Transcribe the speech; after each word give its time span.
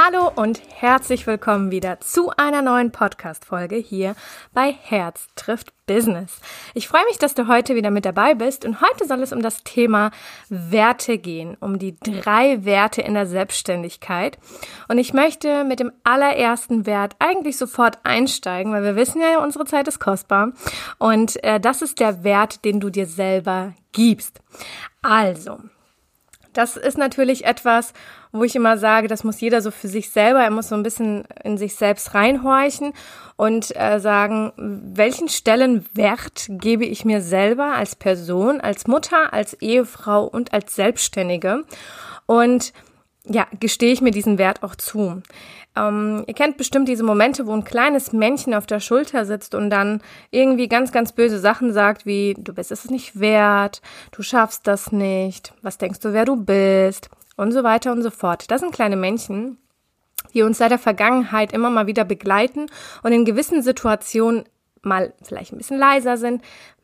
Hallo 0.00 0.30
und 0.36 0.62
herzlich 0.76 1.26
willkommen 1.26 1.72
wieder 1.72 1.98
zu 1.98 2.30
einer 2.36 2.62
neuen 2.62 2.92
Podcast-Folge 2.92 3.74
hier 3.74 4.14
bei 4.54 4.70
Herz 4.70 5.26
trifft 5.34 5.72
Business. 5.86 6.40
Ich 6.72 6.86
freue 6.86 7.04
mich, 7.06 7.18
dass 7.18 7.34
du 7.34 7.48
heute 7.48 7.74
wieder 7.74 7.90
mit 7.90 8.04
dabei 8.04 8.36
bist 8.36 8.64
und 8.64 8.80
heute 8.80 9.08
soll 9.08 9.20
es 9.24 9.32
um 9.32 9.42
das 9.42 9.64
Thema 9.64 10.12
Werte 10.48 11.18
gehen, 11.18 11.56
um 11.58 11.80
die 11.80 11.96
drei 11.98 12.64
Werte 12.64 13.02
in 13.02 13.14
der 13.14 13.26
Selbstständigkeit. 13.26 14.38
Und 14.86 14.98
ich 14.98 15.14
möchte 15.14 15.64
mit 15.64 15.80
dem 15.80 15.90
allerersten 16.04 16.86
Wert 16.86 17.16
eigentlich 17.18 17.56
sofort 17.56 17.98
einsteigen, 18.04 18.72
weil 18.72 18.84
wir 18.84 18.94
wissen 18.94 19.20
ja, 19.20 19.42
unsere 19.42 19.64
Zeit 19.64 19.88
ist 19.88 19.98
kostbar 19.98 20.52
und 20.98 21.42
äh, 21.42 21.58
das 21.58 21.82
ist 21.82 21.98
der 21.98 22.22
Wert, 22.22 22.64
den 22.64 22.78
du 22.78 22.88
dir 22.88 23.06
selber 23.06 23.74
gibst. 23.90 24.40
Also, 25.02 25.58
das 26.58 26.76
ist 26.76 26.98
natürlich 26.98 27.44
etwas, 27.44 27.92
wo 28.32 28.42
ich 28.42 28.56
immer 28.56 28.78
sage, 28.78 29.06
das 29.06 29.22
muss 29.22 29.40
jeder 29.40 29.62
so 29.62 29.70
für 29.70 29.86
sich 29.86 30.10
selber, 30.10 30.42
er 30.42 30.50
muss 30.50 30.68
so 30.68 30.74
ein 30.74 30.82
bisschen 30.82 31.22
in 31.44 31.56
sich 31.56 31.76
selbst 31.76 32.14
reinhorchen 32.14 32.94
und 33.36 33.76
äh, 33.76 34.00
sagen, 34.00 34.52
welchen 34.56 35.28
Stellenwert 35.28 36.46
gebe 36.48 36.84
ich 36.84 37.04
mir 37.04 37.20
selber 37.20 37.74
als 37.74 37.94
Person, 37.94 38.60
als 38.60 38.88
Mutter, 38.88 39.32
als 39.32 39.54
Ehefrau 39.54 40.24
und 40.24 40.52
als 40.52 40.74
Selbstständige? 40.74 41.62
Und 42.26 42.72
ja, 43.28 43.46
gestehe 43.60 43.92
ich 43.92 44.00
mir 44.00 44.10
diesen 44.10 44.38
Wert 44.38 44.62
auch 44.62 44.74
zu. 44.74 45.22
Ähm, 45.76 46.24
ihr 46.26 46.34
kennt 46.34 46.56
bestimmt 46.56 46.88
diese 46.88 47.04
Momente, 47.04 47.46
wo 47.46 47.52
ein 47.52 47.64
kleines 47.64 48.12
Männchen 48.12 48.54
auf 48.54 48.66
der 48.66 48.80
Schulter 48.80 49.24
sitzt 49.24 49.54
und 49.54 49.70
dann 49.70 50.00
irgendwie 50.30 50.68
ganz, 50.68 50.92
ganz 50.92 51.12
böse 51.12 51.38
Sachen 51.38 51.72
sagt, 51.72 52.06
wie 52.06 52.34
du 52.38 52.52
bist 52.52 52.72
es 52.72 52.90
nicht 52.90 53.20
wert, 53.20 53.82
du 54.12 54.22
schaffst 54.22 54.66
das 54.66 54.92
nicht, 54.92 55.52
was 55.62 55.78
denkst 55.78 56.00
du, 56.00 56.12
wer 56.12 56.24
du 56.24 56.36
bist 56.36 57.10
und 57.36 57.52
so 57.52 57.62
weiter 57.62 57.92
und 57.92 58.02
so 58.02 58.10
fort. 58.10 58.50
Das 58.50 58.60
sind 58.60 58.72
kleine 58.72 58.96
Männchen, 58.96 59.58
die 60.34 60.42
uns 60.42 60.58
seit 60.58 60.70
der 60.70 60.78
Vergangenheit 60.78 61.52
immer 61.52 61.70
mal 61.70 61.86
wieder 61.86 62.04
begleiten 62.04 62.66
und 63.02 63.12
in 63.12 63.24
gewissen 63.24 63.62
Situationen 63.62 64.44
mal 64.82 65.12
vielleicht 65.22 65.52
ein 65.52 65.58
bisschen 65.58 65.78
leiser 65.78 66.16
sind, 66.16 66.42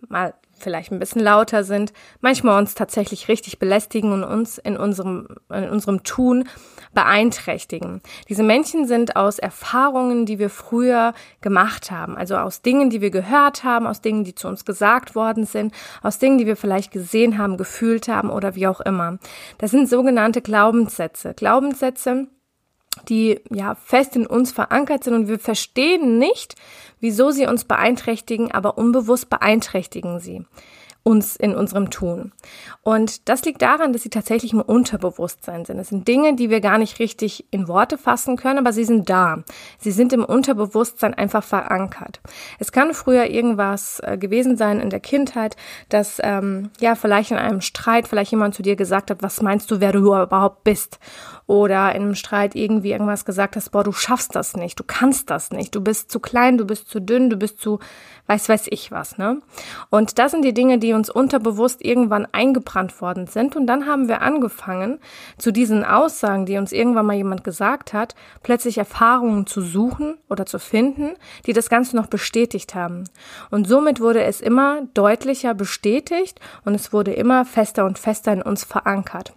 mal 0.08 0.34
vielleicht 0.64 0.90
ein 0.90 0.98
bisschen 0.98 1.22
lauter 1.22 1.62
sind, 1.62 1.92
manchmal 2.20 2.58
uns 2.58 2.74
tatsächlich 2.74 3.28
richtig 3.28 3.60
belästigen 3.60 4.12
und 4.12 4.24
uns 4.24 4.58
in 4.58 4.76
unserem, 4.76 5.28
in 5.50 5.68
unserem 5.68 6.02
Tun 6.02 6.48
beeinträchtigen. 6.94 8.00
Diese 8.28 8.42
Männchen 8.42 8.86
sind 8.86 9.14
aus 9.14 9.38
Erfahrungen, 9.38 10.26
die 10.26 10.38
wir 10.40 10.50
früher 10.50 11.14
gemacht 11.40 11.90
haben, 11.90 12.16
also 12.16 12.36
aus 12.36 12.62
Dingen, 12.62 12.90
die 12.90 13.00
wir 13.00 13.10
gehört 13.10 13.62
haben, 13.62 13.86
aus 13.86 14.00
Dingen, 14.00 14.24
die 14.24 14.34
zu 14.34 14.48
uns 14.48 14.64
gesagt 14.64 15.14
worden 15.14 15.46
sind, 15.46 15.72
aus 16.02 16.18
Dingen, 16.18 16.38
die 16.38 16.46
wir 16.46 16.56
vielleicht 16.56 16.90
gesehen 16.90 17.38
haben, 17.38 17.56
gefühlt 17.56 18.08
haben 18.08 18.30
oder 18.30 18.56
wie 18.56 18.66
auch 18.66 18.80
immer. 18.80 19.18
Das 19.58 19.70
sind 19.70 19.88
sogenannte 19.88 20.40
Glaubenssätze. 20.40 21.34
Glaubenssätze, 21.34 22.26
die 23.08 23.40
ja 23.50 23.74
fest 23.74 24.16
in 24.16 24.26
uns 24.26 24.52
verankert 24.52 25.04
sind 25.04 25.14
und 25.14 25.28
wir 25.28 25.38
verstehen 25.38 26.18
nicht, 26.18 26.54
wieso 27.00 27.30
sie 27.30 27.46
uns 27.46 27.64
beeinträchtigen, 27.64 28.52
aber 28.52 28.78
unbewusst 28.78 29.28
beeinträchtigen 29.30 30.20
sie 30.20 30.44
uns 31.04 31.36
in 31.36 31.54
unserem 31.54 31.90
Tun. 31.90 32.32
Und 32.82 33.28
das 33.28 33.44
liegt 33.44 33.60
daran, 33.60 33.92
dass 33.92 34.02
sie 34.02 34.08
tatsächlich 34.08 34.54
im 34.54 34.62
Unterbewusstsein 34.62 35.66
sind. 35.66 35.78
Es 35.78 35.90
sind 35.90 36.08
Dinge, 36.08 36.34
die 36.34 36.48
wir 36.48 36.62
gar 36.62 36.78
nicht 36.78 36.98
richtig 36.98 37.44
in 37.50 37.68
Worte 37.68 37.98
fassen 37.98 38.36
können, 38.36 38.58
aber 38.58 38.72
sie 38.72 38.84
sind 38.84 39.10
da. 39.10 39.44
Sie 39.78 39.92
sind 39.92 40.14
im 40.14 40.24
Unterbewusstsein 40.24 41.12
einfach 41.12 41.44
verankert. 41.44 42.20
Es 42.58 42.72
kann 42.72 42.94
früher 42.94 43.26
irgendwas 43.26 44.00
äh, 44.00 44.16
gewesen 44.16 44.56
sein 44.56 44.80
in 44.80 44.88
der 44.88 45.00
Kindheit, 45.00 45.56
dass 45.90 46.20
ähm, 46.24 46.70
ja 46.80 46.94
vielleicht 46.94 47.32
in 47.32 47.36
einem 47.36 47.60
Streit 47.60 48.08
vielleicht 48.08 48.30
jemand 48.30 48.54
zu 48.54 48.62
dir 48.62 48.74
gesagt 48.74 49.10
hat, 49.10 49.22
was 49.22 49.42
meinst 49.42 49.70
du, 49.70 49.80
wer 49.80 49.92
du 49.92 49.98
überhaupt 49.98 50.64
bist? 50.64 50.98
Oder 51.46 51.94
in 51.94 52.02
einem 52.02 52.14
Streit 52.14 52.54
irgendwie 52.54 52.92
irgendwas 52.92 53.26
gesagt 53.26 53.56
hast, 53.56 53.72
boah, 53.72 53.84
du 53.84 53.92
schaffst 53.92 54.34
das 54.34 54.56
nicht, 54.56 54.80
du 54.80 54.84
kannst 54.84 55.28
das 55.28 55.50
nicht, 55.50 55.74
du 55.74 55.82
bist 55.82 56.10
zu 56.10 56.18
klein, 56.18 56.56
du 56.56 56.64
bist 56.64 56.88
zu 56.88 57.00
dünn, 57.00 57.28
du 57.28 57.36
bist 57.36 57.60
zu 57.60 57.78
weiß 58.26 58.48
weiß 58.48 58.68
ich 58.70 58.90
was, 58.90 59.18
ne? 59.18 59.40
Und 59.90 60.18
das 60.18 60.30
sind 60.30 60.44
die 60.44 60.54
Dinge, 60.54 60.78
die 60.78 60.93
uns 60.94 61.10
unterbewusst 61.10 61.84
irgendwann 61.84 62.26
eingebrannt 62.32 63.00
worden 63.00 63.26
sind. 63.26 63.56
Und 63.56 63.66
dann 63.66 63.86
haben 63.86 64.08
wir 64.08 64.22
angefangen, 64.22 64.98
zu 65.38 65.52
diesen 65.52 65.84
Aussagen, 65.84 66.46
die 66.46 66.56
uns 66.56 66.72
irgendwann 66.72 67.06
mal 67.06 67.16
jemand 67.16 67.44
gesagt 67.44 67.92
hat, 67.92 68.14
plötzlich 68.42 68.78
Erfahrungen 68.78 69.46
zu 69.46 69.60
suchen 69.60 70.16
oder 70.28 70.46
zu 70.46 70.58
finden, 70.58 71.14
die 71.46 71.52
das 71.52 71.68
Ganze 71.68 71.96
noch 71.96 72.06
bestätigt 72.06 72.74
haben. 72.74 73.04
Und 73.50 73.66
somit 73.66 74.00
wurde 74.00 74.22
es 74.24 74.40
immer 74.40 74.82
deutlicher 74.94 75.54
bestätigt 75.54 76.40
und 76.64 76.74
es 76.74 76.92
wurde 76.92 77.12
immer 77.12 77.44
fester 77.44 77.84
und 77.84 77.98
fester 77.98 78.32
in 78.32 78.42
uns 78.42 78.64
verankert. 78.64 79.34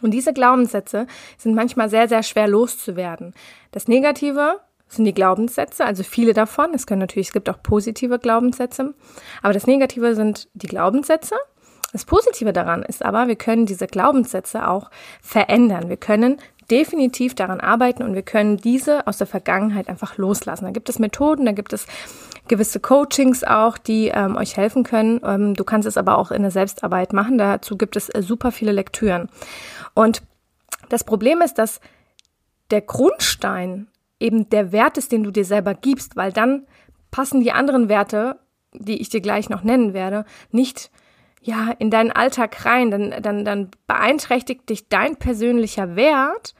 Und 0.00 0.12
diese 0.12 0.32
Glaubenssätze 0.32 1.06
sind 1.36 1.54
manchmal 1.54 1.88
sehr, 1.88 2.08
sehr 2.08 2.22
schwer 2.22 2.48
loszuwerden. 2.48 3.34
Das 3.72 3.88
Negative 3.88 4.60
sind 4.88 5.04
die 5.04 5.14
Glaubenssätze, 5.14 5.84
also 5.84 6.02
viele 6.02 6.32
davon. 6.32 6.72
Es 6.74 6.86
können 6.86 7.00
natürlich, 7.00 7.28
es 7.28 7.32
gibt 7.32 7.48
auch 7.50 7.62
positive 7.62 8.18
Glaubenssätze, 8.18 8.94
aber 9.42 9.52
das 9.52 9.66
Negative 9.66 10.14
sind 10.14 10.48
die 10.54 10.66
Glaubenssätze. 10.66 11.36
Das 11.92 12.04
Positive 12.04 12.52
daran 12.52 12.82
ist 12.82 13.04
aber, 13.04 13.28
wir 13.28 13.36
können 13.36 13.64
diese 13.64 13.86
Glaubenssätze 13.86 14.68
auch 14.68 14.90
verändern. 15.22 15.88
Wir 15.88 15.96
können 15.96 16.38
definitiv 16.70 17.34
daran 17.34 17.60
arbeiten 17.60 18.02
und 18.02 18.14
wir 18.14 18.22
können 18.22 18.58
diese 18.58 19.06
aus 19.06 19.18
der 19.18 19.26
Vergangenheit 19.26 19.88
einfach 19.88 20.18
loslassen. 20.18 20.66
Da 20.66 20.70
gibt 20.70 20.90
es 20.90 20.98
Methoden, 20.98 21.46
da 21.46 21.52
gibt 21.52 21.72
es 21.72 21.86
gewisse 22.46 22.80
Coachings 22.80 23.42
auch, 23.44 23.78
die 23.78 24.08
ähm, 24.08 24.36
euch 24.36 24.56
helfen 24.56 24.84
können. 24.84 25.20
Ähm, 25.24 25.54
du 25.54 25.64
kannst 25.64 25.88
es 25.88 25.96
aber 25.96 26.18
auch 26.18 26.30
in 26.30 26.42
der 26.42 26.50
Selbstarbeit 26.50 27.12
machen. 27.12 27.38
Dazu 27.38 27.78
gibt 27.78 27.96
es 27.96 28.08
äh, 28.10 28.22
super 28.22 28.52
viele 28.52 28.72
Lektüren. 28.72 29.28
Und 29.94 30.22
das 30.90 31.04
Problem 31.04 31.40
ist, 31.40 31.54
dass 31.54 31.80
der 32.70 32.82
Grundstein 32.82 33.88
eben 34.20 34.48
der 34.50 34.72
Wert 34.72 34.98
ist, 34.98 35.12
den 35.12 35.24
du 35.24 35.30
dir 35.30 35.44
selber 35.44 35.74
gibst, 35.74 36.16
weil 36.16 36.32
dann 36.32 36.66
passen 37.10 37.40
die 37.40 37.52
anderen 37.52 37.88
Werte, 37.88 38.38
die 38.72 39.00
ich 39.00 39.08
dir 39.08 39.20
gleich 39.20 39.48
noch 39.48 39.62
nennen 39.62 39.94
werde, 39.94 40.24
nicht 40.50 40.90
ja 41.40 41.70
in 41.78 41.90
deinen 41.90 42.12
Alltag 42.12 42.64
rein, 42.64 42.90
dann, 42.90 43.22
dann, 43.22 43.44
dann 43.44 43.70
beeinträchtigt 43.86 44.68
dich 44.68 44.88
dein 44.88 45.16
persönlicher 45.16 45.96
Wert, 45.96 46.54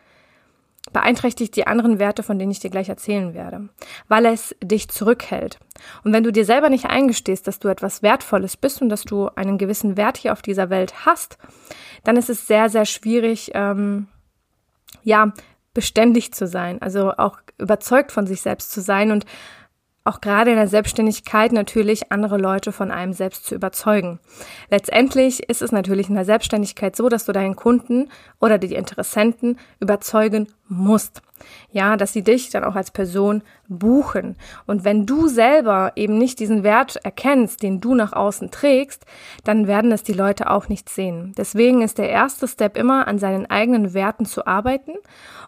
beeinträchtigt 0.93 1.55
die 1.57 1.67
anderen 1.67 1.99
Werte, 1.99 2.23
von 2.23 2.39
denen 2.39 2.53
ich 2.53 2.61
dir 2.61 2.71
gleich 2.71 2.89
erzählen 2.89 3.35
werde, 3.35 3.69
weil 4.09 4.25
es 4.27 4.57
dich 4.63 4.89
zurückhält. 4.89 5.59
Und 6.05 6.13
wenn 6.13 6.25
du 6.25 6.33
dir 6.33 6.45
selber 6.45 6.71
nicht 6.71 6.87
eingestehst, 6.87 7.47
dass 7.47 7.59
du 7.59 7.69
etwas 7.69 8.03
Wertvolles 8.03 8.57
bist 8.57 8.81
und 8.81 8.89
dass 8.89 9.03
du 9.03 9.29
einen 9.29 9.59
gewissen 9.59 9.97
Wert 9.97 10.17
hier 10.17 10.33
auf 10.33 10.43
dieser 10.43 10.71
Welt 10.71 11.05
hast, 11.05 11.39
dann 12.05 12.17
ist 12.17 12.31
es 12.31 12.47
sehr, 12.47 12.71
sehr 12.71 12.87
schwierig, 12.87 13.51
ähm, 13.55 14.09
ja, 15.03 15.33
beständig 15.79 16.33
zu 16.35 16.49
sein, 16.49 16.83
also 16.83 17.13
auch 17.13 17.39
überzeugt 17.57 18.11
von 18.11 18.27
sich 18.27 18.41
selbst 18.41 18.73
zu 18.73 18.81
sein. 18.81 19.13
Und 19.13 19.27
auch 20.09 20.21
gerade 20.21 20.51
in 20.51 20.57
der 20.57 20.69
Selbstständigkeit 20.69 21.53
natürlich 21.53 22.11
andere 22.11 22.39
Leute 22.39 22.73
von 22.73 22.91
einem 22.91 23.13
selbst 23.13 23.45
zu 23.45 23.55
überzeugen. 23.55 24.19
Letztendlich 24.71 25.49
ist 25.49 25.61
es 25.61 25.71
natürlich 25.71 26.09
in 26.09 26.15
der 26.15 26.25
Selbstständigkeit 26.25 26.97
so, 26.97 27.09
dass 27.09 27.27
du 27.27 27.33
deinen 27.33 27.57
Kunden 27.57 28.09
oder 28.41 28.57
die 28.57 28.75
Interessenten 28.75 29.59
überzeugen 29.81 30.49
musst. 30.67 31.21
Ja, 31.71 31.97
dass 31.97 32.13
sie 32.13 32.23
dich 32.23 32.51
dann 32.51 32.65
auch 32.65 32.75
als 32.75 32.91
Person 32.91 33.43
buchen. 33.69 34.37
Und 34.67 34.85
wenn 34.85 35.07
du 35.07 35.29
selber 35.29 35.93
eben 35.95 36.19
nicht 36.19 36.41
diesen 36.41 36.63
Wert 36.63 36.97
erkennst, 37.05 37.63
den 37.63 37.81
du 37.81 37.95
nach 37.95 38.13
außen 38.13 38.51
trägst, 38.51 39.05
dann 39.45 39.67
werden 39.67 39.93
es 39.93 40.03
die 40.03 40.15
Leute 40.15 40.51
auch 40.51 40.69
nicht 40.69 40.89
sehen. 40.89 41.33
Deswegen 41.37 41.83
ist 41.83 41.99
der 41.99 42.09
erste 42.09 42.49
Step 42.49 42.77
immer, 42.77 43.07
an 43.07 43.19
seinen 43.19 43.47
eigenen 43.47 43.95
Werten 43.95 44.25
zu 44.25 44.47
arbeiten 44.47 44.95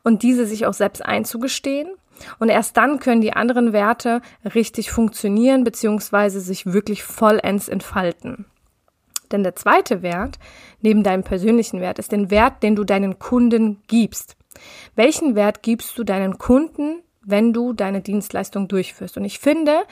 und 0.05 0.23
diese 0.23 0.47
sich 0.47 0.67
auch 0.67 0.75
selbst 0.75 1.05
einzugestehen 1.05 1.89
und 2.39 2.49
erst 2.49 2.77
dann 2.77 2.99
können 2.99 3.21
die 3.21 3.33
anderen 3.33 3.73
Werte 3.73 4.21
richtig 4.55 4.91
funktionieren 4.91 5.65
bzw. 5.65 6.39
sich 6.39 6.67
wirklich 6.67 7.03
vollends 7.03 7.69
entfalten. 7.69 8.47
Denn 9.31 9.43
der 9.43 9.55
zweite 9.55 10.03
Wert, 10.03 10.39
neben 10.81 11.03
deinem 11.03 11.23
persönlichen 11.23 11.81
Wert, 11.81 11.99
ist 11.99 12.13
den 12.13 12.31
Wert, 12.31 12.63
den 12.63 12.77
du 12.77 12.85
deinen 12.85 13.19
Kunden 13.19 13.83
gibst. 13.87 14.37
Welchen 14.97 15.35
Wert 15.35 15.63
gibst 15.63 15.97
du 15.99 16.05
deinen 16.05 16.39
Kunden, 16.39 17.03
wenn 17.23 17.53
du 17.53 17.73
deine 17.73 18.01
Dienstleistung 18.01 18.67
durchführst? 18.67 19.17
Und 19.17 19.25
ich 19.25 19.39
finde, 19.39 19.83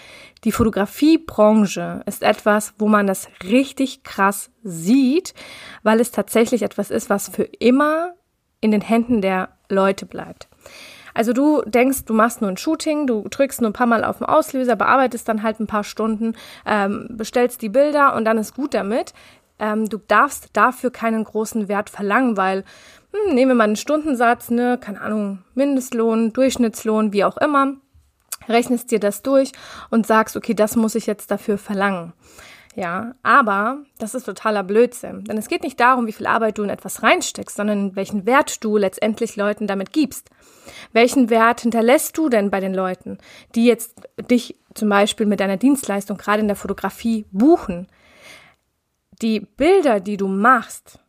die 0.45 0.53
Fotografiebranche 0.53 2.03
ist 2.07 2.23
etwas, 2.23 2.75
wo 2.79 2.89
man 2.89 3.07
das 3.07 3.29
richtig 3.45 4.03
krass 4.03 4.51
sieht, 4.63 5.35
weil 5.83 6.01
es 6.01 6.11
tatsächlich 6.11 6.63
etwas 6.63 6.91
ist, 6.91 7.09
was 7.11 7.29
für 7.29 7.45
immer 7.45 8.15
in 8.61 8.73
den 8.73 8.81
Händen 8.81 9.23
der 9.23 9.51
Leute 9.69 10.07
bleibt. 10.07 10.49
Also 11.19 11.33
du 11.33 11.63
denkst, 11.67 12.05
du 12.05 12.15
machst 12.15 12.43
nur 12.43 12.49
ein 12.49 12.57
Shooting, 12.57 13.09
du 13.09 13.27
drückst 13.29 13.61
nur 13.61 13.71
ein 13.71 13.73
paar 13.73 13.89
Mal 13.89 14.05
auf 14.05 14.19
den 14.19 14.29
Auslöser, 14.29 14.77
bearbeitest 14.77 15.29
dann 15.29 15.43
halt 15.43 15.59
ein 15.59 15.67
paar 15.67 15.83
Stunden, 15.83 16.37
ähm, 16.65 17.09
bestellst 17.11 17.61
die 17.61 17.69
Bilder 17.69 18.15
und 18.15 18.25
dann 18.25 18.39
ist 18.39 18.55
gut 18.55 18.73
damit. 18.73 19.15
ähm, 19.59 19.89
du 19.89 19.99
darfst 19.99 20.51
dafür 20.53 20.93
keinen 20.93 21.25
großen 21.25 21.67
Wert 21.67 21.91
verlangen, 21.91 22.37
weil 22.37 22.63
hm, 23.11 23.35
nehmen 23.35 23.51
wir 23.51 23.57
mal 23.57 23.65
einen 23.65 23.75
Stundensatz, 23.75 24.49
ne, 24.51 24.79
keine 24.81 25.01
Ahnung, 25.01 25.41
Mindestlohn, 25.57 26.33
Durchschnittslohn, 26.33 27.13
wie 27.13 27.25
auch 27.25 27.37
immer, 27.39 27.73
rechnest 28.49 28.93
dir 28.93 29.01
das 29.01 29.23
durch 29.23 29.51
und 29.91 30.07
sagst, 30.07 30.37
okay, 30.37 30.55
das 30.55 30.77
muss 30.77 30.95
ich 30.95 31.07
jetzt 31.07 31.33
dafür 31.33 31.59
verlangen. 31.59 32.13
Ja, 32.79 33.17
aber 33.25 33.79
das 33.99 34.15
ist 34.15 34.23
totaler 34.23 34.63
Blödsinn. 34.63 35.25
Denn 35.25 35.37
es 35.37 35.49
geht 35.49 35.65
nicht 35.65 35.81
darum, 35.81 36.07
wie 36.07 36.13
viel 36.13 36.29
Arbeit 36.29 36.59
du 36.59 36.63
in 36.63 36.71
etwas 36.71 37.03
reinsteckst, 37.03 37.57
sondern 37.57 37.97
welchen 37.97 38.25
Wert 38.25 38.63
du 38.63 38.77
letztendlich 38.77 39.35
Leuten 39.35 39.67
damit 39.67 39.93
gibst. 39.93 40.31
Welchen 40.93 41.29
Wert 41.29 41.63
hinterlässt 41.63 42.17
du 42.17 42.29
denn 42.29 42.53
bei 42.53 42.61
den 42.61 42.73
Leuten, 42.73 43.19
die 43.57 43.67
jetzt 43.67 44.01
dich 44.31 44.61
zum 44.75 44.89
Beispiel 44.89 45.27
mit 45.27 45.41
deiner 45.41 45.57
Dienstleistung 45.57 46.19
gerade 46.19 46.41
in 46.41 46.47
der 46.47 46.55
Fotografie 46.55 47.27
buchen? 47.33 47.89
Die 49.23 49.41
Bilder, 49.41 49.99
die 49.99 50.17
du 50.17 50.29
machst, 50.29 51.01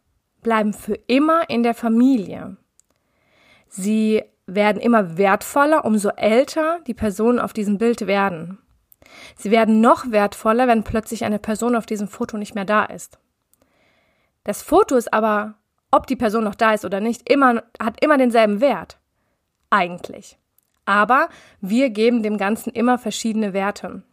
bleiben 0.42 0.74
für 0.74 0.98
immer 1.06 1.52
in 1.52 1.62
der 1.62 1.76
Familie. 1.76 2.58
Sie 3.68 4.24
werden 4.48 4.82
immer 4.82 5.20
wertvoller, 5.20 5.86
umso 5.86 6.10
älter 6.10 6.80
die 6.88 6.96
Personen 6.96 7.38
auf 7.38 7.54
diesem 7.54 7.78
Bild 7.78 8.08
werden. 8.08 8.58
Sie 9.36 9.52
werden 9.52 9.82
noch 9.82 10.12
wertvoller, 10.12 10.68
wenn 10.68 10.84
plötzlich 10.84 11.24
eine 11.24 11.40
Person 11.40 11.76
auf 11.76 11.86
diesem 11.86 12.08
Foto 12.08 12.38
nicht 12.38 12.56
mehr 12.56 12.66
da 12.66 12.86
ist. 12.86 13.20
Das 14.44 14.62
Foto 14.62 14.96
ist 14.96 15.14
aber, 15.14 15.56
ob 15.92 16.08
die 16.08 16.16
Person 16.16 16.44
noch 16.44 16.56
da 16.56 16.74
ist 16.74 16.86
oder 16.86 17.00
nicht, 17.00 17.30
immer, 17.30 17.64
hat 17.82 18.04
immer 18.04 18.18
denselben 18.18 18.62
Wert. 18.62 19.00
Eigentlich. 19.70 20.38
Aber 20.86 21.30
wir 21.62 21.90
geben 21.92 22.24
dem 22.24 22.38
Ganzen 22.38 22.72
immer 22.72 22.98
verschiedene 22.98 23.54
Werte. 23.54 24.04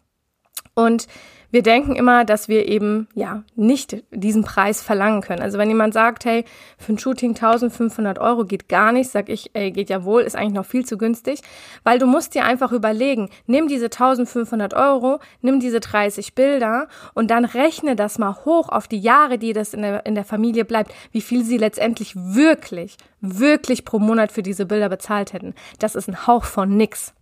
Und 0.79 1.09
wir 1.51 1.63
denken 1.63 1.97
immer, 1.97 2.27
dass 2.27 2.49
wir 2.49 2.69
eben 2.69 3.09
ja 3.15 3.43
nicht 3.55 4.05
diesen 4.11 4.45
Preis 4.45 4.83
verlangen 4.83 5.23
können. 5.23 5.41
Also 5.41 5.57
wenn 5.57 5.71
jemand 5.71 5.95
sagt, 5.95 6.27
hey, 6.27 6.45
für 6.77 6.93
ein 6.93 6.99
Shooting 6.99 7.31
1500 7.31 8.19
Euro 8.19 8.45
geht 8.45 8.69
gar 8.69 8.93
nicht, 8.93 9.11
sag 9.11 9.31
ich, 9.31 9.51
ey, 9.55 9.71
geht 9.71 9.89
ja 9.89 10.05
wohl, 10.05 10.21
ist 10.21 10.37
eigentlich 10.37 10.53
noch 10.53 10.67
viel 10.67 10.85
zu 10.85 10.99
günstig, 10.99 11.41
weil 11.83 11.99
du 11.99 12.07
musst 12.07 12.35
dir 12.35 12.45
einfach 12.45 12.73
überlegen, 12.73 13.31
nimm 13.47 13.69
diese 13.69 13.87
1500 13.87 14.75
Euro, 14.75 15.19
nimm 15.41 15.59
diese 15.59 15.81
30 15.81 16.35
Bilder 16.35 16.89
und 17.15 17.31
dann 17.31 17.47
rechne 17.47 17.97
das 17.97 18.19
mal 18.19 18.45
hoch 18.45 18.69
auf 18.69 18.87
die 18.87 19.01
Jahre, 19.01 19.39
die 19.39 19.55
das 19.55 19.73
in 19.73 19.81
der, 19.81 20.05
in 20.05 20.15
der 20.15 20.27
Familie 20.27 20.67
bleibt, 20.67 20.93
wie 21.13 21.23
viel 21.23 21.43
sie 21.43 21.57
letztendlich 21.57 22.15
wirklich, 22.17 22.99
wirklich 23.23 23.87
pro 23.87 23.99
Monat 23.99 24.31
für 24.31 24.43
diese 24.43 24.67
Bilder 24.67 24.91
bezahlt 24.91 25.33
hätten. 25.33 25.55
Das 25.79 25.95
ist 25.95 26.07
ein 26.09 26.27
Hauch 26.27 26.45
von 26.45 26.77
nix 26.77 27.15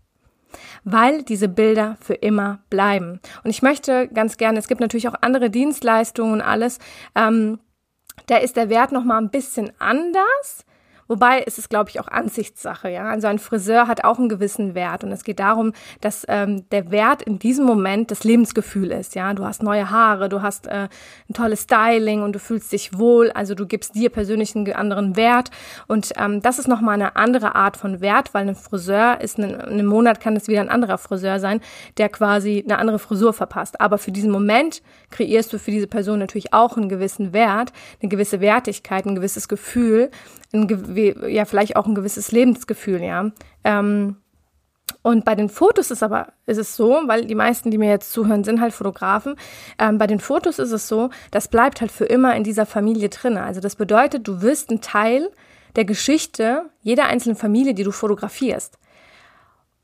weil 0.84 1.22
diese 1.22 1.48
Bilder 1.48 1.96
für 2.00 2.14
immer 2.14 2.60
bleiben. 2.70 3.20
Und 3.42 3.50
ich 3.50 3.62
möchte 3.62 4.08
ganz 4.08 4.36
gerne, 4.36 4.58
es 4.58 4.68
gibt 4.68 4.80
natürlich 4.80 5.08
auch 5.08 5.14
andere 5.20 5.50
Dienstleistungen 5.50 6.32
und 6.32 6.40
alles, 6.40 6.78
ähm, 7.14 7.58
da 8.26 8.36
ist 8.36 8.56
der 8.56 8.68
Wert 8.68 8.92
noch 8.92 9.04
mal 9.04 9.18
ein 9.18 9.30
bisschen 9.30 9.72
anders. 9.78 10.64
Wobei 11.08 11.42
es 11.46 11.58
ist, 11.58 11.70
glaube 11.70 11.90
ich, 11.90 12.00
auch 12.00 12.08
Ansichtssache, 12.08 12.90
ja. 12.90 13.08
Also 13.08 13.26
ein 13.26 13.38
Friseur 13.38 13.86
hat 13.88 14.04
auch 14.04 14.18
einen 14.18 14.28
gewissen 14.28 14.74
Wert 14.74 15.04
und 15.04 15.12
es 15.12 15.24
geht 15.24 15.38
darum, 15.38 15.72
dass 16.00 16.24
ähm, 16.28 16.68
der 16.70 16.90
Wert 16.90 17.22
in 17.22 17.38
diesem 17.38 17.66
Moment 17.66 18.10
das 18.10 18.24
Lebensgefühl 18.24 18.90
ist, 18.90 19.14
ja. 19.14 19.32
Du 19.34 19.44
hast 19.44 19.62
neue 19.62 19.90
Haare, 19.90 20.28
du 20.28 20.42
hast 20.42 20.66
äh, 20.66 20.88
ein 21.28 21.34
tolles 21.34 21.62
Styling 21.62 22.22
und 22.22 22.32
du 22.32 22.38
fühlst 22.38 22.72
dich 22.72 22.98
wohl, 22.98 23.30
also 23.32 23.54
du 23.54 23.66
gibst 23.66 23.94
dir 23.94 24.10
persönlich 24.10 24.54
einen 24.54 24.72
anderen 24.72 25.16
Wert 25.16 25.50
und 25.86 26.12
ähm, 26.16 26.40
das 26.40 26.58
ist 26.58 26.68
nochmal 26.68 26.94
eine 26.94 27.16
andere 27.16 27.54
Art 27.54 27.76
von 27.76 28.00
Wert, 28.00 28.32
weil 28.32 28.48
ein 28.48 28.54
Friseur 28.54 29.20
ist, 29.20 29.38
in 29.38 29.54
einem 29.54 29.86
Monat 29.86 30.20
kann 30.20 30.36
es 30.36 30.48
wieder 30.48 30.60
ein 30.60 30.68
anderer 30.68 30.98
Friseur 30.98 31.38
sein, 31.40 31.60
der 31.98 32.08
quasi 32.08 32.64
eine 32.64 32.78
andere 32.78 32.98
Frisur 32.98 33.32
verpasst. 33.32 33.80
Aber 33.80 33.98
für 33.98 34.12
diesen 34.12 34.30
Moment 34.30 34.82
kreierst 35.10 35.52
du 35.52 35.58
für 35.58 35.70
diese 35.70 35.86
Person 35.86 36.18
natürlich 36.18 36.52
auch 36.52 36.76
einen 36.76 36.88
gewissen 36.88 37.32
Wert, 37.32 37.72
eine 38.00 38.08
gewisse 38.08 38.40
Wertigkeit, 38.40 39.06
ein 39.06 39.14
gewisses 39.14 39.48
Gefühl, 39.48 40.10
ein, 40.54 40.93
ja, 40.96 41.44
vielleicht 41.44 41.76
auch 41.76 41.86
ein 41.86 41.94
gewisses 41.94 42.32
Lebensgefühl, 42.32 43.02
ja. 43.02 43.30
Ähm, 43.64 44.16
und 45.02 45.24
bei 45.24 45.34
den 45.34 45.48
Fotos 45.48 45.90
ist 45.90 46.02
aber 46.02 46.32
ist 46.46 46.58
es 46.58 46.76
so, 46.76 47.00
weil 47.06 47.26
die 47.26 47.34
meisten, 47.34 47.70
die 47.70 47.78
mir 47.78 47.90
jetzt 47.90 48.12
zuhören, 48.12 48.44
sind 48.44 48.60
halt 48.60 48.72
Fotografen. 48.72 49.36
Ähm, 49.78 49.98
bei 49.98 50.06
den 50.06 50.20
Fotos 50.20 50.58
ist 50.58 50.72
es 50.72 50.88
so, 50.88 51.10
das 51.30 51.48
bleibt 51.48 51.80
halt 51.80 51.92
für 51.92 52.04
immer 52.04 52.34
in 52.36 52.44
dieser 52.44 52.66
Familie 52.66 53.08
drinne. 53.08 53.42
Also 53.42 53.60
das 53.60 53.76
bedeutet, 53.76 54.26
du 54.26 54.42
wirst 54.42 54.70
ein 54.70 54.80
Teil 54.80 55.30
der 55.76 55.84
Geschichte 55.84 56.70
jeder 56.82 57.06
einzelnen 57.06 57.36
Familie, 57.36 57.74
die 57.74 57.82
du 57.82 57.92
fotografierst. 57.92 58.78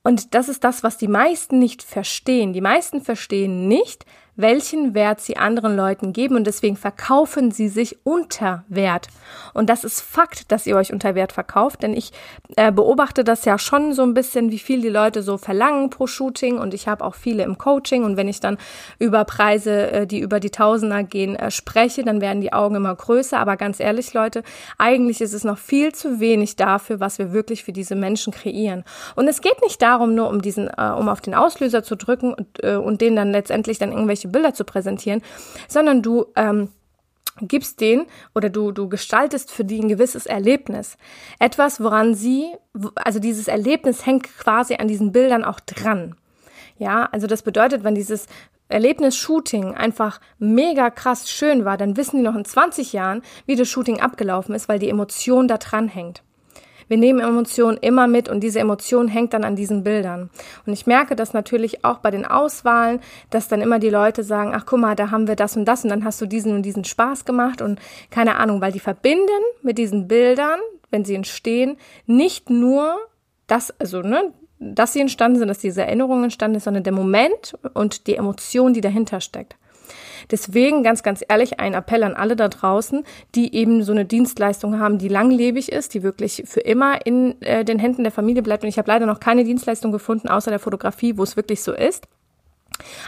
Und 0.02 0.34
das 0.34 0.48
ist 0.48 0.64
das, 0.64 0.82
was 0.82 0.96
die 0.96 1.08
meisten 1.08 1.58
nicht 1.58 1.82
verstehen. 1.82 2.52
Die 2.52 2.62
meisten 2.62 3.02
verstehen 3.02 3.68
nicht, 3.68 4.06
welchen 4.36 4.94
Wert 4.94 5.20
sie 5.20 5.36
anderen 5.36 5.76
Leuten 5.76 6.12
geben 6.12 6.36
und 6.36 6.46
deswegen 6.46 6.76
verkaufen 6.76 7.50
sie 7.50 7.68
sich 7.68 7.98
unter 8.04 8.64
Wert. 8.68 9.08
Und 9.54 9.70
das 9.70 9.84
ist 9.84 10.00
Fakt, 10.00 10.50
dass 10.52 10.66
ihr 10.66 10.76
euch 10.76 10.92
unter 10.92 11.14
Wert 11.14 11.32
verkauft, 11.32 11.82
denn 11.82 11.94
ich 11.94 12.12
äh, 12.56 12.72
beobachte 12.72 13.24
das 13.24 13.44
ja 13.44 13.58
schon 13.58 13.92
so 13.92 14.02
ein 14.02 14.14
bisschen, 14.14 14.50
wie 14.50 14.58
viel 14.58 14.80
die 14.80 14.88
Leute 14.88 15.22
so 15.22 15.36
verlangen 15.36 15.90
pro 15.90 16.06
Shooting 16.06 16.58
und 16.58 16.74
ich 16.74 16.88
habe 16.88 17.04
auch 17.04 17.14
viele 17.14 17.42
im 17.42 17.58
Coaching 17.58 18.04
und 18.04 18.16
wenn 18.16 18.28
ich 18.28 18.40
dann 18.40 18.58
über 18.98 19.24
Preise, 19.24 19.90
äh, 19.90 20.06
die 20.06 20.20
über 20.20 20.40
die 20.40 20.50
Tausender 20.50 21.02
gehen, 21.02 21.36
äh, 21.36 21.50
spreche, 21.50 22.02
dann 22.04 22.20
werden 22.20 22.40
die 22.40 22.52
Augen 22.52 22.74
immer 22.76 22.94
größer. 22.94 23.38
Aber 23.38 23.56
ganz 23.56 23.80
ehrlich, 23.80 24.14
Leute, 24.14 24.42
eigentlich 24.78 25.20
ist 25.20 25.34
es 25.34 25.44
noch 25.44 25.58
viel 25.58 25.92
zu 25.92 26.20
wenig 26.20 26.56
dafür, 26.56 27.00
was 27.00 27.18
wir 27.18 27.32
wirklich 27.32 27.64
für 27.64 27.72
diese 27.72 27.94
Menschen 27.94 28.32
kreieren. 28.32 28.84
Und 29.16 29.28
es 29.28 29.40
geht 29.40 29.60
nicht 29.62 29.80
darum, 29.82 30.14
nur 30.14 30.28
um 30.28 30.42
diesen, 30.42 30.68
äh, 30.68 30.92
um 30.96 31.08
auf 31.08 31.20
den 31.20 31.34
Auslöser 31.34 31.82
zu 31.82 31.96
drücken 31.96 32.34
und, 32.34 32.62
äh, 32.62 32.76
und 32.76 33.00
denen 33.00 33.16
dann 33.16 33.32
letztendlich 33.32 33.78
dann 33.78 33.92
irgendwelche 33.92 34.19
Bilder 34.28 34.54
zu 34.54 34.64
präsentieren, 34.64 35.22
sondern 35.68 36.02
du 36.02 36.26
ähm, 36.36 36.68
gibst 37.40 37.80
den 37.80 38.06
oder 38.34 38.50
du, 38.50 38.72
du 38.72 38.88
gestaltest 38.88 39.50
für 39.50 39.64
die 39.64 39.80
ein 39.80 39.88
gewisses 39.88 40.26
Erlebnis. 40.26 40.96
Etwas, 41.38 41.82
woran 41.82 42.14
sie, 42.14 42.54
also 42.94 43.18
dieses 43.18 43.48
Erlebnis 43.48 44.06
hängt 44.06 44.24
quasi 44.38 44.74
an 44.74 44.88
diesen 44.88 45.12
Bildern 45.12 45.44
auch 45.44 45.60
dran. 45.60 46.16
Ja, 46.78 47.08
also 47.12 47.26
das 47.26 47.42
bedeutet, 47.42 47.84
wenn 47.84 47.94
dieses 47.94 48.26
Erlebnis-Shooting 48.68 49.74
einfach 49.74 50.20
mega 50.38 50.90
krass 50.90 51.30
schön 51.30 51.64
war, 51.64 51.76
dann 51.76 51.96
wissen 51.96 52.16
die 52.16 52.22
noch 52.22 52.36
in 52.36 52.44
20 52.44 52.92
Jahren, 52.92 53.22
wie 53.46 53.56
das 53.56 53.68
Shooting 53.68 54.00
abgelaufen 54.00 54.54
ist, 54.54 54.68
weil 54.68 54.78
die 54.78 54.88
Emotion 54.88 55.48
da 55.48 55.58
dran 55.58 55.88
hängt. 55.88 56.22
Wir 56.90 56.96
nehmen 56.96 57.20
Emotionen 57.20 57.76
immer 57.76 58.08
mit 58.08 58.28
und 58.28 58.40
diese 58.40 58.58
Emotion 58.58 59.06
hängt 59.06 59.32
dann 59.32 59.44
an 59.44 59.54
diesen 59.54 59.84
Bildern. 59.84 60.28
Und 60.66 60.72
ich 60.72 60.88
merke 60.88 61.14
das 61.14 61.32
natürlich 61.32 61.84
auch 61.84 61.98
bei 61.98 62.10
den 62.10 62.26
Auswahlen, 62.26 62.98
dass 63.30 63.46
dann 63.46 63.60
immer 63.60 63.78
die 63.78 63.90
Leute 63.90 64.24
sagen, 64.24 64.50
ach 64.52 64.66
guck 64.66 64.80
mal, 64.80 64.96
da 64.96 65.12
haben 65.12 65.28
wir 65.28 65.36
das 65.36 65.56
und 65.56 65.66
das 65.66 65.84
und 65.84 65.90
dann 65.90 66.04
hast 66.04 66.20
du 66.20 66.26
diesen 66.26 66.52
und 66.52 66.62
diesen 66.62 66.82
Spaß 66.82 67.24
gemacht 67.24 67.62
und 67.62 67.78
keine 68.10 68.34
Ahnung, 68.38 68.60
weil 68.60 68.72
die 68.72 68.80
verbinden 68.80 69.28
mit 69.62 69.78
diesen 69.78 70.08
Bildern, 70.08 70.58
wenn 70.90 71.04
sie 71.04 71.14
entstehen, 71.14 71.76
nicht 72.06 72.50
nur 72.50 72.96
das, 73.46 73.72
also 73.78 74.00
ne, 74.00 74.32
dass 74.58 74.92
sie 74.92 75.00
entstanden 75.00 75.38
sind, 75.38 75.46
dass 75.46 75.58
diese 75.58 75.82
Erinnerungen 75.82 76.24
entstanden 76.24 76.56
sind, 76.56 76.64
sondern 76.64 76.82
der 76.82 76.92
Moment 76.92 77.56
und 77.72 78.08
die 78.08 78.16
Emotion, 78.16 78.74
die 78.74 78.80
dahinter 78.80 79.20
steckt. 79.20 79.54
Deswegen 80.30 80.82
ganz, 80.82 81.02
ganz 81.02 81.24
ehrlich 81.28 81.60
ein 81.60 81.74
Appell 81.74 82.02
an 82.02 82.14
alle 82.14 82.36
da 82.36 82.48
draußen, 82.48 83.04
die 83.34 83.54
eben 83.54 83.82
so 83.82 83.92
eine 83.92 84.04
Dienstleistung 84.04 84.78
haben, 84.78 84.98
die 84.98 85.08
langlebig 85.08 85.70
ist, 85.72 85.94
die 85.94 86.02
wirklich 86.02 86.44
für 86.46 86.60
immer 86.60 87.04
in 87.06 87.40
äh, 87.42 87.64
den 87.64 87.78
Händen 87.78 88.02
der 88.02 88.12
Familie 88.12 88.42
bleibt. 88.42 88.62
Und 88.62 88.68
ich 88.68 88.78
habe 88.78 88.88
leider 88.88 89.06
noch 89.06 89.20
keine 89.20 89.44
Dienstleistung 89.44 89.92
gefunden, 89.92 90.28
außer 90.28 90.50
der 90.50 90.60
Fotografie, 90.60 91.16
wo 91.16 91.22
es 91.22 91.36
wirklich 91.36 91.62
so 91.62 91.72
ist. 91.72 92.06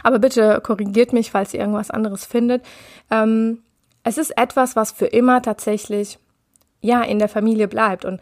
Aber 0.03 0.19
bitte 0.19 0.61
korrigiert 0.61 1.13
mich, 1.13 1.31
falls 1.31 1.53
ihr 1.53 1.59
irgendwas 1.59 1.91
anderes 1.91 2.25
findet. 2.25 2.63
Ähm, 3.09 3.59
es 4.03 4.17
ist 4.17 4.37
etwas, 4.37 4.75
was 4.75 4.91
für 4.91 5.07
immer 5.07 5.41
tatsächlich 5.41 6.19
ja 6.81 7.01
in 7.01 7.19
der 7.19 7.29
Familie 7.29 7.67
bleibt 7.67 8.05
und 8.05 8.19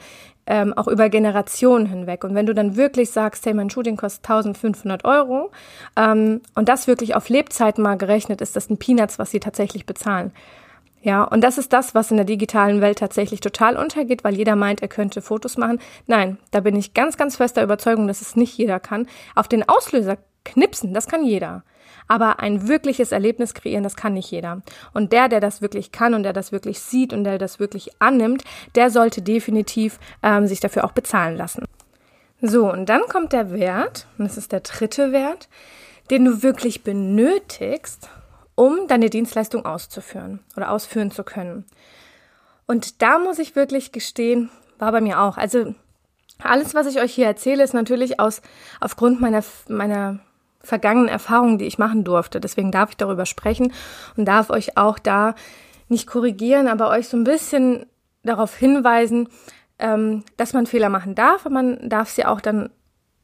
ähm, 0.47 0.73
auch 0.73 0.87
über 0.87 1.09
Generationen 1.09 1.85
hinweg. 1.85 2.23
Und 2.23 2.35
wenn 2.35 2.45
du 2.45 2.53
dann 2.53 2.75
wirklich 2.75 3.11
sagst, 3.11 3.45
hey, 3.45 3.53
mein 3.53 3.69
Shooting 3.69 3.97
kostet 3.97 4.25
1500 4.29 5.05
Euro 5.05 5.51
ähm, 5.95 6.41
und 6.55 6.69
das 6.69 6.87
wirklich 6.87 7.15
auf 7.15 7.29
Lebzeiten 7.29 7.83
mal 7.83 7.97
gerechnet 7.97 8.41
ist, 8.41 8.55
das 8.55 8.65
sind 8.65 8.79
Peanuts, 8.79 9.19
was 9.19 9.31
sie 9.31 9.39
tatsächlich 9.39 9.85
bezahlen. 9.85 10.31
Ja, 11.03 11.23
und 11.23 11.41
das 11.41 11.57
ist 11.57 11.73
das, 11.73 11.95
was 11.95 12.11
in 12.11 12.17
der 12.17 12.25
digitalen 12.25 12.79
Welt 12.79 12.99
tatsächlich 12.99 13.39
total 13.39 13.75
untergeht, 13.75 14.23
weil 14.23 14.35
jeder 14.35 14.55
meint, 14.55 14.81
er 14.81 14.87
könnte 14.87 15.21
Fotos 15.21 15.57
machen. 15.57 15.79
Nein, 16.05 16.37
da 16.51 16.59
bin 16.59 16.75
ich 16.75 16.93
ganz, 16.93 17.17
ganz 17.17 17.37
fester 17.37 17.63
Überzeugung, 17.63 18.07
dass 18.07 18.21
es 18.21 18.35
nicht 18.35 18.55
jeder 18.55 18.79
kann. 18.79 19.07
Auf 19.33 19.47
den 19.47 19.67
Auslöser 19.67 20.17
knipsen, 20.45 20.93
das 20.93 21.07
kann 21.07 21.23
jeder. 21.23 21.63
Aber 22.07 22.39
ein 22.39 22.67
wirkliches 22.67 23.11
Erlebnis 23.11 23.53
kreieren, 23.53 23.83
das 23.83 23.95
kann 23.95 24.13
nicht 24.13 24.31
jeder. 24.31 24.61
Und 24.93 25.11
der, 25.11 25.29
der 25.29 25.39
das 25.39 25.61
wirklich 25.61 25.91
kann 25.91 26.13
und 26.13 26.23
der 26.23 26.33
das 26.33 26.51
wirklich 26.51 26.79
sieht 26.79 27.13
und 27.13 27.23
der 27.23 27.37
das 27.37 27.59
wirklich 27.59 27.91
annimmt, 27.99 28.43
der 28.75 28.89
sollte 28.89 29.21
definitiv 29.21 29.99
ähm, 30.23 30.47
sich 30.47 30.59
dafür 30.59 30.85
auch 30.85 30.91
bezahlen 30.91 31.37
lassen. 31.37 31.65
So, 32.41 32.71
und 32.71 32.87
dann 32.87 33.01
kommt 33.03 33.33
der 33.33 33.51
Wert, 33.51 34.07
und 34.17 34.25
das 34.25 34.37
ist 34.37 34.51
der 34.51 34.61
dritte 34.61 35.11
Wert, 35.11 35.47
den 36.09 36.25
du 36.25 36.43
wirklich 36.43 36.83
benötigst, 36.83 38.09
um 38.55 38.87
deine 38.87 39.09
Dienstleistung 39.09 39.65
auszuführen 39.65 40.39
oder 40.57 40.71
ausführen 40.71 41.11
zu 41.11 41.23
können. 41.23 41.65
Und 42.67 43.01
da 43.01 43.19
muss 43.19 43.39
ich 43.39 43.55
wirklich 43.55 43.91
gestehen, 43.91 44.49
war 44.79 44.91
bei 44.91 45.01
mir 45.01 45.21
auch. 45.21 45.37
Also 45.37 45.75
alles, 46.39 46.73
was 46.73 46.87
ich 46.87 46.99
euch 46.99 47.13
hier 47.13 47.27
erzähle, 47.27 47.63
ist 47.63 47.73
natürlich 47.73 48.19
aus 48.19 48.41
aufgrund 48.79 49.21
meiner 49.21 49.43
meiner 49.67 50.19
vergangenen 50.63 51.09
Erfahrungen, 51.09 51.57
die 51.57 51.65
ich 51.65 51.77
machen 51.77 52.03
durfte. 52.03 52.39
Deswegen 52.39 52.71
darf 52.71 52.91
ich 52.91 52.97
darüber 52.97 53.25
sprechen 53.25 53.73
und 54.15 54.25
darf 54.25 54.49
euch 54.49 54.77
auch 54.77 54.99
da 54.99 55.35
nicht 55.89 56.07
korrigieren, 56.07 56.67
aber 56.67 56.89
euch 56.89 57.07
so 57.07 57.17
ein 57.17 57.23
bisschen 57.23 57.85
darauf 58.23 58.55
hinweisen, 58.55 59.29
ähm, 59.79 60.23
dass 60.37 60.53
man 60.53 60.67
Fehler 60.67 60.89
machen 60.89 61.15
darf, 61.15 61.45
aber 61.45 61.55
man 61.55 61.89
darf 61.89 62.09
sie 62.09 62.25
auch 62.25 62.41
dann 62.41 62.69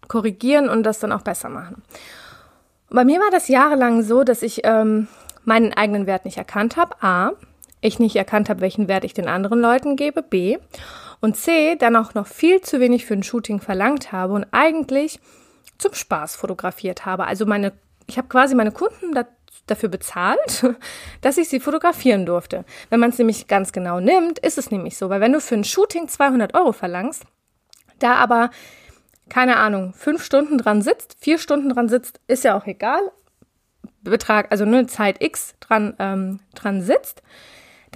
korrigieren 0.07 0.69
und 0.69 0.83
das 0.83 0.99
dann 0.99 1.11
auch 1.11 1.21
besser 1.21 1.49
machen. 1.49 1.83
Bei 2.89 3.03
mir 3.03 3.19
war 3.19 3.31
das 3.31 3.47
jahrelang 3.47 4.01
so, 4.01 4.23
dass 4.23 4.41
ich 4.41 4.61
ähm, 4.63 5.07
meinen 5.43 5.73
eigenen 5.73 6.07
Wert 6.07 6.25
nicht 6.25 6.37
erkannt 6.37 6.77
habe. 6.77 6.95
A, 7.01 7.31
ich 7.81 7.99
nicht 7.99 8.15
erkannt 8.15 8.49
habe, 8.49 8.61
welchen 8.61 8.87
Wert 8.87 9.03
ich 9.03 9.13
den 9.13 9.27
anderen 9.27 9.59
Leuten 9.59 9.95
gebe. 9.95 10.23
B, 10.23 10.57
und 11.19 11.35
C, 11.35 11.75
dann 11.75 11.95
auch 11.95 12.13
noch 12.13 12.27
viel 12.27 12.61
zu 12.61 12.79
wenig 12.79 13.05
für 13.05 13.13
ein 13.13 13.23
Shooting 13.23 13.59
verlangt 13.59 14.11
habe 14.11 14.33
und 14.33 14.45
eigentlich 14.51 15.19
zum 15.77 15.93
Spaß 15.93 16.35
fotografiert 16.35 17.05
habe. 17.05 17.25
Also 17.25 17.45
meine, 17.45 17.73
ich 18.07 18.17
habe 18.17 18.27
quasi 18.27 18.55
meine 18.55 18.71
Kunden 18.71 19.13
da, 19.13 19.25
dafür 19.65 19.89
bezahlt, 19.89 20.65
dass 21.21 21.37
ich 21.37 21.49
sie 21.49 21.59
fotografieren 21.59 22.25
durfte. 22.25 22.65
Wenn 22.89 22.99
man 22.99 23.09
es 23.09 23.17
nämlich 23.17 23.47
ganz 23.47 23.71
genau 23.71 23.99
nimmt, 23.99 24.39
ist 24.39 24.57
es 24.57 24.71
nämlich 24.71 24.97
so, 24.97 25.09
weil 25.09 25.21
wenn 25.21 25.33
du 25.33 25.41
für 25.41 25.55
ein 25.55 25.63
Shooting 25.63 26.07
200 26.07 26.53
Euro 26.55 26.71
verlangst, 26.71 27.23
da 27.99 28.15
aber 28.15 28.51
keine 29.29 29.57
Ahnung, 29.57 29.93
fünf 29.93 30.23
Stunden 30.23 30.57
dran 30.57 30.81
sitzt, 30.81 31.17
vier 31.19 31.37
Stunden 31.37 31.69
dran 31.69 31.89
sitzt, 31.89 32.19
ist 32.27 32.43
ja 32.43 32.57
auch 32.57 32.65
egal. 32.65 33.01
Betrag, 34.01 34.51
also 34.51 34.63
eine 34.63 34.87
Zeit 34.87 35.21
X 35.21 35.55
dran, 35.59 35.95
ähm, 35.99 36.39
dran 36.55 36.81
sitzt, 36.81 37.21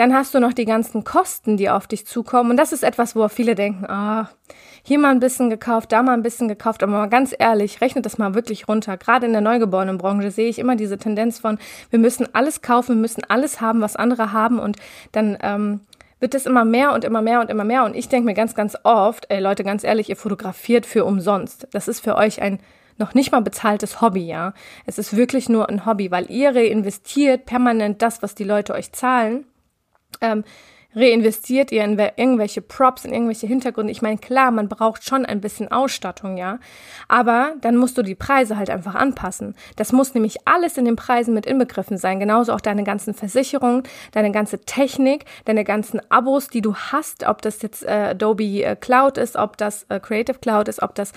dann 0.01 0.15
hast 0.15 0.33
du 0.33 0.39
noch 0.39 0.53
die 0.53 0.65
ganzen 0.65 1.03
Kosten, 1.03 1.57
die 1.57 1.69
auf 1.69 1.85
dich 1.85 2.07
zukommen. 2.07 2.49
Und 2.49 2.57
das 2.57 2.73
ist 2.73 2.83
etwas, 2.83 3.15
wo 3.15 3.27
viele 3.27 3.53
denken, 3.53 3.85
ah, 3.85 4.31
hier 4.81 4.97
mal 4.97 5.11
ein 5.11 5.19
bisschen 5.19 5.51
gekauft, 5.51 5.91
da 5.91 6.01
mal 6.01 6.13
ein 6.13 6.23
bisschen 6.23 6.47
gekauft. 6.47 6.81
Aber 6.81 6.93
mal 6.93 7.05
ganz 7.05 7.35
ehrlich, 7.37 7.81
rechnet 7.81 8.07
das 8.07 8.17
mal 8.17 8.33
wirklich 8.33 8.67
runter. 8.67 8.97
Gerade 8.97 9.27
in 9.27 9.31
der 9.31 9.43
Neugeborenenbranche 9.43 10.31
sehe 10.31 10.49
ich 10.49 10.57
immer 10.57 10.75
diese 10.75 10.97
Tendenz 10.97 11.37
von, 11.37 11.59
wir 11.91 11.99
müssen 11.99 12.27
alles 12.33 12.63
kaufen, 12.63 12.95
wir 12.95 13.01
müssen 13.01 13.21
alles 13.29 13.61
haben, 13.61 13.81
was 13.81 13.95
andere 13.95 14.31
haben. 14.31 14.57
Und 14.57 14.77
dann 15.11 15.37
ähm, 15.43 15.81
wird 16.19 16.33
es 16.33 16.47
immer 16.47 16.65
mehr 16.65 16.93
und 16.93 17.05
immer 17.05 17.21
mehr 17.21 17.39
und 17.39 17.51
immer 17.51 17.63
mehr. 17.63 17.85
Und 17.85 17.95
ich 17.95 18.09
denke 18.09 18.25
mir 18.25 18.33
ganz, 18.33 18.55
ganz 18.55 18.75
oft, 18.81 19.27
ey 19.29 19.39
Leute, 19.39 19.63
ganz 19.63 19.83
ehrlich, 19.83 20.09
ihr 20.09 20.17
fotografiert 20.17 20.87
für 20.87 21.05
umsonst. 21.05 21.67
Das 21.73 21.87
ist 21.87 21.99
für 21.99 22.15
euch 22.15 22.41
ein 22.41 22.59
noch 22.97 23.13
nicht 23.13 23.31
mal 23.31 23.41
bezahltes 23.41 24.01
Hobby, 24.01 24.25
ja. 24.25 24.53
Es 24.87 24.97
ist 24.97 25.15
wirklich 25.15 25.47
nur 25.47 25.69
ein 25.69 25.85
Hobby, 25.85 26.09
weil 26.09 26.29
ihr 26.31 26.55
reinvestiert 26.55 27.45
permanent 27.45 28.01
das, 28.01 28.23
was 28.23 28.33
die 28.33 28.43
Leute 28.43 28.73
euch 28.73 28.93
zahlen 28.93 29.45
ähm, 30.21 30.43
reinvestiert 30.95 31.71
ihr 31.71 31.83
in 31.83 31.97
irgendwelche 31.97 32.61
Props, 32.61 33.05
in 33.05 33.13
irgendwelche 33.13 33.47
Hintergründe. 33.47 33.91
Ich 33.91 34.01
meine, 34.01 34.17
klar, 34.17 34.51
man 34.51 34.67
braucht 34.67 35.03
schon 35.03 35.25
ein 35.25 35.41
bisschen 35.41 35.71
Ausstattung, 35.71 36.37
ja. 36.37 36.59
Aber 37.07 37.53
dann 37.61 37.77
musst 37.77 37.97
du 37.97 38.01
die 38.01 38.15
Preise 38.15 38.57
halt 38.57 38.69
einfach 38.69 38.95
anpassen. 38.95 39.55
Das 39.75 39.91
muss 39.91 40.13
nämlich 40.13 40.47
alles 40.47 40.77
in 40.77 40.85
den 40.85 40.95
Preisen 40.95 41.33
mit 41.33 41.45
inbegriffen 41.45 41.97
sein. 41.97 42.19
Genauso 42.19 42.53
auch 42.53 42.61
deine 42.61 42.83
ganzen 42.83 43.13
Versicherungen, 43.13 43.83
deine 44.11 44.31
ganze 44.31 44.59
Technik, 44.59 45.25
deine 45.45 45.63
ganzen 45.63 46.01
Abos, 46.11 46.49
die 46.49 46.61
du 46.61 46.75
hast, 46.75 47.27
ob 47.27 47.41
das 47.41 47.61
jetzt 47.61 47.83
äh, 47.83 48.09
Adobe 48.11 48.63
äh, 48.63 48.75
Cloud 48.75 49.17
ist, 49.17 49.37
ob 49.37 49.57
das 49.57 49.85
äh, 49.89 49.99
Creative 49.99 50.39
Cloud 50.39 50.67
ist, 50.67 50.81
ob 50.81 50.95
das 50.95 51.13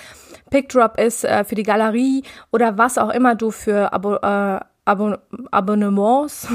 PickDrop 0.50 0.98
ist 0.98 1.24
äh, 1.24 1.44
für 1.44 1.54
die 1.54 1.62
Galerie 1.62 2.22
oder 2.52 2.78
was 2.78 2.98
auch 2.98 3.10
immer 3.10 3.34
du 3.34 3.50
für 3.50 3.92
Abo, 3.92 4.16
äh, 4.16 4.60
Abon 4.86 5.16
Abonnements 5.50 6.46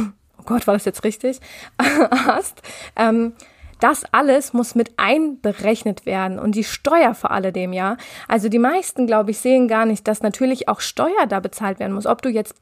Gott, 0.49 0.65
war 0.65 0.73
das 0.73 0.85
jetzt 0.85 1.03
richtig, 1.03 1.39
hast, 1.79 2.61
ähm, 2.95 3.33
das 3.79 4.03
alles 4.11 4.51
muss 4.51 4.73
mit 4.73 4.91
einberechnet 4.97 6.07
werden 6.07 6.39
und 6.39 6.55
die 6.55 6.63
Steuer 6.63 7.13
vor 7.13 7.29
alledem, 7.31 7.71
ja. 7.71 7.97
Also 8.27 8.49
die 8.49 8.59
meisten, 8.59 9.05
glaube 9.05 9.31
ich, 9.31 9.37
sehen 9.37 9.67
gar 9.67 9.85
nicht, 9.85 10.07
dass 10.07 10.23
natürlich 10.23 10.67
auch 10.67 10.81
Steuer 10.81 11.27
da 11.29 11.39
bezahlt 11.39 11.79
werden 11.79 11.93
muss. 11.93 12.07
Ob 12.07 12.23
du 12.23 12.29
jetzt 12.29 12.55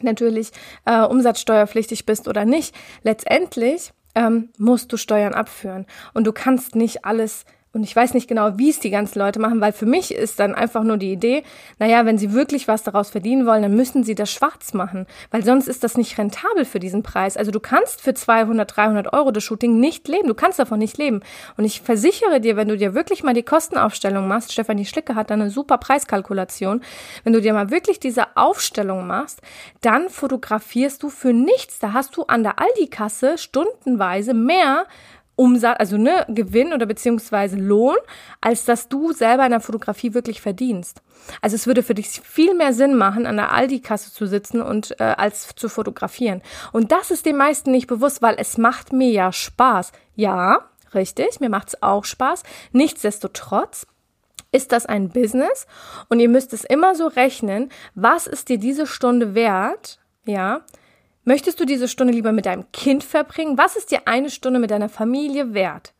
natürlich 0.00 0.50
äh, 0.84 1.00
umsatzsteuerpflichtig 1.00 2.04
bist 2.04 2.28
oder 2.28 2.44
nicht, 2.44 2.74
letztendlich 3.02 3.94
ähm, 4.14 4.50
musst 4.58 4.92
du 4.92 4.98
Steuern 4.98 5.32
abführen 5.32 5.86
und 6.12 6.26
du 6.26 6.32
kannst 6.32 6.76
nicht 6.76 7.06
alles 7.06 7.46
und 7.74 7.82
ich 7.82 7.94
weiß 7.94 8.14
nicht 8.14 8.28
genau, 8.28 8.56
wie 8.56 8.70
es 8.70 8.78
die 8.78 8.90
ganzen 8.90 9.18
Leute 9.18 9.40
machen, 9.40 9.60
weil 9.60 9.72
für 9.72 9.86
mich 9.86 10.14
ist 10.14 10.38
dann 10.38 10.54
einfach 10.54 10.84
nur 10.84 10.96
die 10.96 11.12
Idee, 11.12 11.42
naja, 11.78 12.06
wenn 12.06 12.18
sie 12.18 12.32
wirklich 12.32 12.68
was 12.68 12.84
daraus 12.84 13.10
verdienen 13.10 13.46
wollen, 13.46 13.62
dann 13.62 13.74
müssen 13.74 14.04
sie 14.04 14.14
das 14.14 14.30
schwarz 14.30 14.74
machen, 14.74 15.06
weil 15.30 15.44
sonst 15.44 15.66
ist 15.66 15.82
das 15.82 15.96
nicht 15.96 16.16
rentabel 16.16 16.64
für 16.64 16.78
diesen 16.78 17.02
Preis. 17.02 17.36
Also 17.36 17.50
du 17.50 17.60
kannst 17.60 18.00
für 18.00 18.14
200, 18.14 18.76
300 18.76 19.12
Euro 19.12 19.32
das 19.32 19.42
Shooting 19.42 19.80
nicht 19.80 20.06
leben, 20.06 20.28
du 20.28 20.34
kannst 20.34 20.58
davon 20.58 20.78
nicht 20.78 20.96
leben. 20.98 21.20
Und 21.56 21.64
ich 21.64 21.80
versichere 21.80 22.40
dir, 22.40 22.56
wenn 22.56 22.68
du 22.68 22.76
dir 22.76 22.94
wirklich 22.94 23.24
mal 23.24 23.34
die 23.34 23.42
Kostenaufstellung 23.42 24.28
machst, 24.28 24.52
Stefanie 24.52 24.84
Schlicke 24.84 25.16
hat 25.16 25.30
da 25.30 25.34
eine 25.34 25.50
super 25.50 25.78
Preiskalkulation, 25.78 26.80
wenn 27.24 27.32
du 27.32 27.40
dir 27.40 27.52
mal 27.52 27.70
wirklich 27.70 27.98
diese 27.98 28.36
Aufstellung 28.36 29.06
machst, 29.06 29.42
dann 29.80 30.08
fotografierst 30.08 31.02
du 31.02 31.08
für 31.08 31.32
nichts. 31.32 31.80
Da 31.80 31.92
hast 31.92 32.16
du 32.16 32.24
an 32.24 32.44
der 32.44 32.60
Aldi-Kasse 32.60 33.36
stundenweise 33.36 34.32
mehr 34.32 34.86
Umsatz, 35.36 35.76
also 35.78 35.96
ne, 35.96 36.24
Gewinn 36.28 36.72
oder 36.72 36.86
beziehungsweise 36.86 37.56
Lohn, 37.56 37.96
als 38.40 38.64
dass 38.64 38.88
du 38.88 39.12
selber 39.12 39.44
in 39.44 39.50
der 39.50 39.60
Fotografie 39.60 40.14
wirklich 40.14 40.40
verdienst. 40.40 41.02
Also 41.40 41.56
es 41.56 41.66
würde 41.66 41.82
für 41.82 41.94
dich 41.94 42.08
viel 42.08 42.54
mehr 42.54 42.72
Sinn 42.72 42.96
machen, 42.96 43.26
an 43.26 43.36
der 43.36 43.52
Aldi-Kasse 43.52 44.12
zu 44.12 44.26
sitzen 44.26 44.60
und 44.60 44.98
äh, 45.00 45.04
als 45.04 45.54
zu 45.56 45.68
fotografieren. 45.68 46.42
Und 46.72 46.92
das 46.92 47.10
ist 47.10 47.26
den 47.26 47.36
meisten 47.36 47.70
nicht 47.70 47.86
bewusst, 47.86 48.22
weil 48.22 48.36
es 48.38 48.58
macht 48.58 48.92
mir 48.92 49.10
ja 49.10 49.32
Spaß. 49.32 49.92
Ja, 50.14 50.68
richtig, 50.94 51.40
mir 51.40 51.50
macht's 51.50 51.82
auch 51.82 52.04
Spaß. 52.04 52.42
Nichtsdestotrotz 52.72 53.86
ist 54.52 54.70
das 54.70 54.86
ein 54.86 55.08
Business 55.08 55.66
und 56.08 56.20
ihr 56.20 56.28
müsst 56.28 56.52
es 56.52 56.64
immer 56.64 56.94
so 56.94 57.08
rechnen, 57.08 57.70
was 57.96 58.28
ist 58.28 58.48
dir 58.48 58.58
diese 58.58 58.86
Stunde 58.86 59.34
wert, 59.34 59.98
ja, 60.26 60.60
Möchtest 61.24 61.58
du 61.58 61.64
diese 61.64 61.88
Stunde 61.88 62.12
lieber 62.12 62.32
mit 62.32 62.46
deinem 62.46 62.70
Kind 62.72 63.02
verbringen? 63.02 63.56
Was 63.56 63.76
ist 63.76 63.90
dir 63.90 64.06
eine 64.06 64.28
Stunde 64.30 64.60
mit 64.60 64.70
deiner 64.70 64.90
Familie 64.90 65.54
wert? 65.54 65.94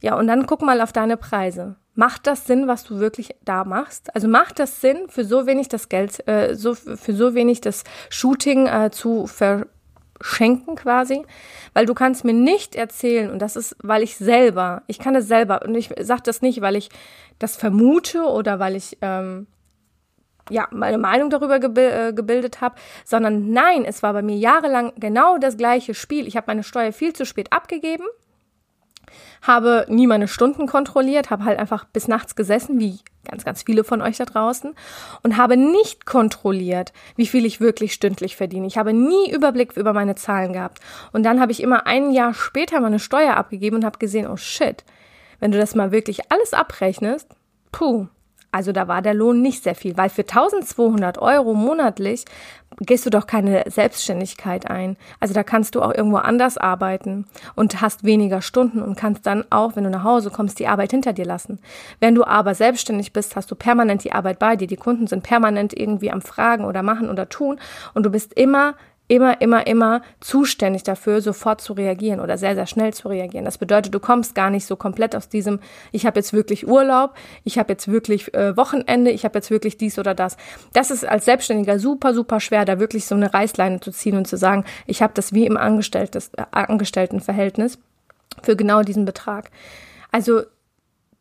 Ja, 0.00 0.16
und 0.16 0.28
dann 0.28 0.46
guck 0.46 0.62
mal 0.62 0.80
auf 0.80 0.92
deine 0.92 1.16
Preise. 1.16 1.76
Macht 1.94 2.26
das 2.26 2.46
Sinn, 2.46 2.68
was 2.68 2.84
du 2.84 3.00
wirklich 3.00 3.34
da 3.44 3.64
machst? 3.64 4.14
Also 4.14 4.28
macht 4.28 4.58
das 4.58 4.80
Sinn, 4.80 5.08
für 5.08 5.24
so 5.24 5.46
wenig 5.46 5.68
das 5.68 5.88
Geld, 5.88 6.26
äh, 6.28 6.54
so, 6.54 6.74
für 6.74 7.12
so 7.12 7.34
wenig 7.34 7.60
das 7.60 7.82
Shooting 8.08 8.66
äh, 8.66 8.90
zu 8.92 9.26
verschenken 9.26 10.76
quasi? 10.76 11.26
Weil 11.74 11.86
du 11.86 11.94
kannst 11.94 12.24
mir 12.24 12.32
nicht 12.32 12.76
erzählen, 12.76 13.30
und 13.30 13.40
das 13.40 13.56
ist, 13.56 13.76
weil 13.82 14.02
ich 14.02 14.16
selber, 14.16 14.82
ich 14.86 15.00
kann 15.00 15.16
es 15.16 15.26
selber, 15.26 15.62
und 15.62 15.74
ich 15.74 15.90
sage 16.00 16.22
das 16.24 16.40
nicht, 16.40 16.60
weil 16.60 16.76
ich 16.76 16.88
das 17.40 17.56
vermute 17.56 18.22
oder 18.22 18.60
weil 18.60 18.76
ich 18.76 18.96
ähm, 19.02 19.48
ja, 20.50 20.68
meine 20.70 20.98
Meinung 20.98 21.30
darüber 21.30 21.56
äh, 21.56 22.12
gebildet 22.12 22.60
habe, 22.60 22.76
sondern 23.04 23.50
nein, 23.50 23.84
es 23.84 24.02
war 24.02 24.12
bei 24.12 24.22
mir 24.22 24.36
jahrelang 24.36 24.92
genau 24.96 25.38
das 25.38 25.56
gleiche 25.56 25.94
Spiel. 25.94 26.26
Ich 26.26 26.36
habe 26.36 26.46
meine 26.48 26.62
Steuer 26.62 26.92
viel 26.92 27.12
zu 27.12 27.24
spät 27.24 27.52
abgegeben, 27.52 28.04
habe 29.42 29.86
nie 29.88 30.06
meine 30.06 30.28
Stunden 30.28 30.66
kontrolliert, 30.66 31.30
habe 31.30 31.44
halt 31.44 31.58
einfach 31.58 31.84
bis 31.84 32.08
nachts 32.08 32.36
gesessen, 32.36 32.78
wie 32.78 32.98
ganz, 33.24 33.44
ganz 33.44 33.62
viele 33.62 33.84
von 33.84 34.02
euch 34.02 34.16
da 34.16 34.24
draußen, 34.24 34.74
und 35.22 35.36
habe 35.36 35.56
nicht 35.56 36.06
kontrolliert, 36.06 36.92
wie 37.16 37.26
viel 37.26 37.46
ich 37.46 37.60
wirklich 37.60 37.92
stündlich 37.92 38.36
verdiene. 38.36 38.66
Ich 38.66 38.78
habe 38.78 38.92
nie 38.92 39.30
Überblick 39.30 39.76
über 39.76 39.92
meine 39.92 40.14
Zahlen 40.14 40.52
gehabt. 40.52 40.80
Und 41.12 41.24
dann 41.24 41.40
habe 41.40 41.52
ich 41.52 41.62
immer 41.62 41.86
ein 41.86 42.10
Jahr 42.10 42.34
später 42.34 42.80
meine 42.80 42.98
Steuer 42.98 43.36
abgegeben 43.36 43.76
und 43.76 43.84
habe 43.84 43.98
gesehen, 43.98 44.26
oh 44.26 44.36
shit, 44.36 44.84
wenn 45.38 45.52
du 45.52 45.58
das 45.58 45.74
mal 45.74 45.92
wirklich 45.92 46.30
alles 46.30 46.52
abrechnest, 46.52 47.28
puh, 47.72 48.08
also 48.52 48.72
da 48.72 48.88
war 48.88 49.02
der 49.02 49.14
Lohn 49.14 49.42
nicht 49.42 49.62
sehr 49.62 49.74
viel, 49.74 49.96
weil 49.96 50.10
für 50.10 50.22
1200 50.22 51.18
Euro 51.18 51.54
monatlich 51.54 52.24
gehst 52.78 53.04
du 53.04 53.10
doch 53.10 53.26
keine 53.26 53.64
Selbstständigkeit 53.66 54.70
ein. 54.70 54.96
Also 55.18 55.34
da 55.34 55.42
kannst 55.42 55.74
du 55.74 55.82
auch 55.82 55.92
irgendwo 55.92 56.16
anders 56.16 56.56
arbeiten 56.56 57.26
und 57.54 57.80
hast 57.80 58.04
weniger 58.04 58.42
Stunden 58.42 58.80
und 58.82 58.96
kannst 58.96 59.26
dann 59.26 59.44
auch, 59.50 59.76
wenn 59.76 59.84
du 59.84 59.90
nach 59.90 60.04
Hause 60.04 60.30
kommst, 60.30 60.58
die 60.58 60.68
Arbeit 60.68 60.92
hinter 60.92 61.12
dir 61.12 61.24
lassen. 61.24 61.58
Wenn 61.98 62.14
du 62.14 62.24
aber 62.24 62.54
selbstständig 62.54 63.12
bist, 63.12 63.36
hast 63.36 63.50
du 63.50 63.54
permanent 63.54 64.04
die 64.04 64.12
Arbeit 64.12 64.38
bei 64.38 64.56
dir. 64.56 64.66
Die 64.66 64.76
Kunden 64.76 65.06
sind 65.06 65.22
permanent 65.22 65.76
irgendwie 65.76 66.10
am 66.10 66.22
Fragen 66.22 66.64
oder 66.64 66.82
machen 66.82 67.10
oder 67.10 67.28
tun 67.28 67.58
und 67.94 68.04
du 68.04 68.10
bist 68.10 68.34
immer 68.34 68.74
immer, 69.10 69.40
immer, 69.40 69.66
immer 69.66 70.02
zuständig 70.20 70.84
dafür, 70.84 71.20
sofort 71.20 71.60
zu 71.60 71.72
reagieren 71.72 72.20
oder 72.20 72.38
sehr, 72.38 72.54
sehr 72.54 72.66
schnell 72.66 72.94
zu 72.94 73.08
reagieren. 73.08 73.44
Das 73.44 73.58
bedeutet, 73.58 73.92
du 73.92 73.98
kommst 73.98 74.36
gar 74.36 74.50
nicht 74.50 74.66
so 74.66 74.76
komplett 74.76 75.16
aus 75.16 75.28
diesem, 75.28 75.58
ich 75.90 76.06
habe 76.06 76.20
jetzt 76.20 76.32
wirklich 76.32 76.68
Urlaub, 76.68 77.14
ich 77.42 77.58
habe 77.58 77.72
jetzt 77.72 77.88
wirklich 77.88 78.32
äh, 78.34 78.56
Wochenende, 78.56 79.10
ich 79.10 79.24
habe 79.24 79.36
jetzt 79.36 79.50
wirklich 79.50 79.76
dies 79.76 79.98
oder 79.98 80.14
das. 80.14 80.36
Das 80.72 80.92
ist 80.92 81.04
als 81.04 81.24
Selbstständiger 81.24 81.80
super, 81.80 82.14
super 82.14 82.38
schwer, 82.38 82.64
da 82.64 82.78
wirklich 82.78 83.04
so 83.04 83.16
eine 83.16 83.34
Reißleine 83.34 83.80
zu 83.80 83.90
ziehen 83.90 84.16
und 84.16 84.28
zu 84.28 84.36
sagen, 84.36 84.64
ich 84.86 85.02
habe 85.02 85.12
das 85.12 85.32
wie 85.32 85.44
im 85.44 85.56
Angestelltes, 85.56 86.30
äh, 86.36 86.44
Angestelltenverhältnis 86.52 87.80
für 88.42 88.54
genau 88.54 88.82
diesen 88.82 89.06
Betrag. 89.06 89.50
Also 90.12 90.42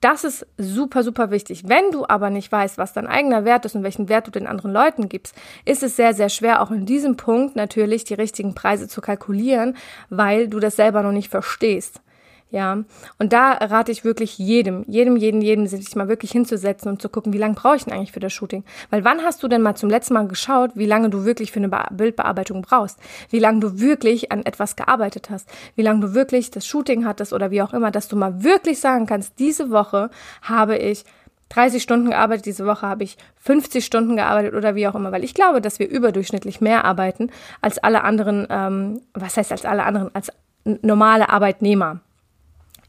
das 0.01 0.23
ist 0.23 0.47
super, 0.57 1.03
super 1.03 1.29
wichtig. 1.29 1.63
Wenn 1.67 1.91
du 1.91 2.05
aber 2.07 2.29
nicht 2.29 2.51
weißt, 2.51 2.77
was 2.77 2.93
dein 2.93 3.07
eigener 3.07 3.43
Wert 3.43 3.65
ist 3.65 3.75
und 3.75 3.83
welchen 3.83 4.07
Wert 4.07 4.27
du 4.27 4.31
den 4.31 4.47
anderen 4.47 4.71
Leuten 4.71 5.09
gibst, 5.09 5.35
ist 5.65 5.83
es 5.83 5.95
sehr, 5.95 6.13
sehr 6.13 6.29
schwer, 6.29 6.61
auch 6.61 6.71
in 6.71 6.85
diesem 6.85 7.17
Punkt 7.17 7.55
natürlich 7.55 8.05
die 8.05 8.13
richtigen 8.13 8.55
Preise 8.55 8.87
zu 8.87 9.01
kalkulieren, 9.01 9.75
weil 10.09 10.47
du 10.47 10.59
das 10.59 10.77
selber 10.77 11.03
noch 11.03 11.11
nicht 11.11 11.29
verstehst. 11.29 12.01
Ja, 12.51 12.83
und 13.19 13.31
da 13.31 13.51
rate 13.51 13.91
ich 13.91 14.03
wirklich 14.03 14.39
jedem, 14.39 14.83
jedem, 14.87 15.17
jedem, 15.17 15.39
jedem, 15.41 15.67
sich 15.67 15.95
mal 15.95 16.07
wirklich 16.07 16.31
hinzusetzen 16.31 16.89
und 16.89 16.99
zu 16.99 17.07
gucken, 17.07 17.31
wie 17.31 17.37
lange 17.37 17.53
brauche 17.53 17.75
ich 17.75 17.85
denn 17.85 17.93
eigentlich 17.93 18.11
für 18.11 18.19
das 18.19 18.33
Shooting? 18.33 18.63
Weil 18.89 19.03
wann 19.03 19.21
hast 19.23 19.43
du 19.43 19.47
denn 19.47 19.61
mal 19.61 19.75
zum 19.75 19.87
letzten 19.87 20.15
Mal 20.15 20.27
geschaut, 20.27 20.71
wie 20.73 20.87
lange 20.87 21.11
du 21.11 21.25
wirklich 21.25 21.51
für 21.51 21.59
eine 21.59 21.69
Be 21.69 21.85
Bildbearbeitung 21.91 22.63
brauchst? 22.63 22.97
Wie 23.29 23.37
lange 23.37 23.59
du 23.59 23.79
wirklich 23.79 24.31
an 24.31 24.43
etwas 24.45 24.75
gearbeitet 24.75 25.29
hast? 25.29 25.47
Wie 25.75 25.83
lange 25.83 25.99
du 25.99 26.15
wirklich 26.15 26.49
das 26.49 26.65
Shooting 26.65 27.05
hattest 27.05 27.33
oder 27.33 27.51
wie 27.51 27.61
auch 27.61 27.71
immer, 27.71 27.91
dass 27.91 28.07
du 28.07 28.15
mal 28.15 28.43
wirklich 28.43 28.79
sagen 28.79 29.05
kannst, 29.05 29.37
diese 29.37 29.69
Woche 29.69 30.09
habe 30.41 30.75
ich 30.75 31.03
30 31.49 31.83
Stunden 31.83 32.09
gearbeitet, 32.09 32.47
diese 32.47 32.65
Woche 32.65 32.87
habe 32.87 33.03
ich 33.03 33.17
50 33.41 33.85
Stunden 33.85 34.15
gearbeitet 34.15 34.55
oder 34.55 34.73
wie 34.73 34.87
auch 34.87 34.95
immer, 34.95 35.11
weil 35.11 35.23
ich 35.23 35.35
glaube, 35.35 35.61
dass 35.61 35.77
wir 35.77 35.87
überdurchschnittlich 35.87 36.61
mehr 36.61 36.83
arbeiten 36.83 37.29
als 37.61 37.77
alle 37.77 38.03
anderen, 38.03 38.47
ähm, 38.49 39.01
was 39.13 39.37
heißt 39.37 39.51
als 39.51 39.65
alle 39.65 39.83
anderen, 39.83 40.13
als 40.15 40.31
normale 40.63 41.29
Arbeitnehmer 41.29 42.01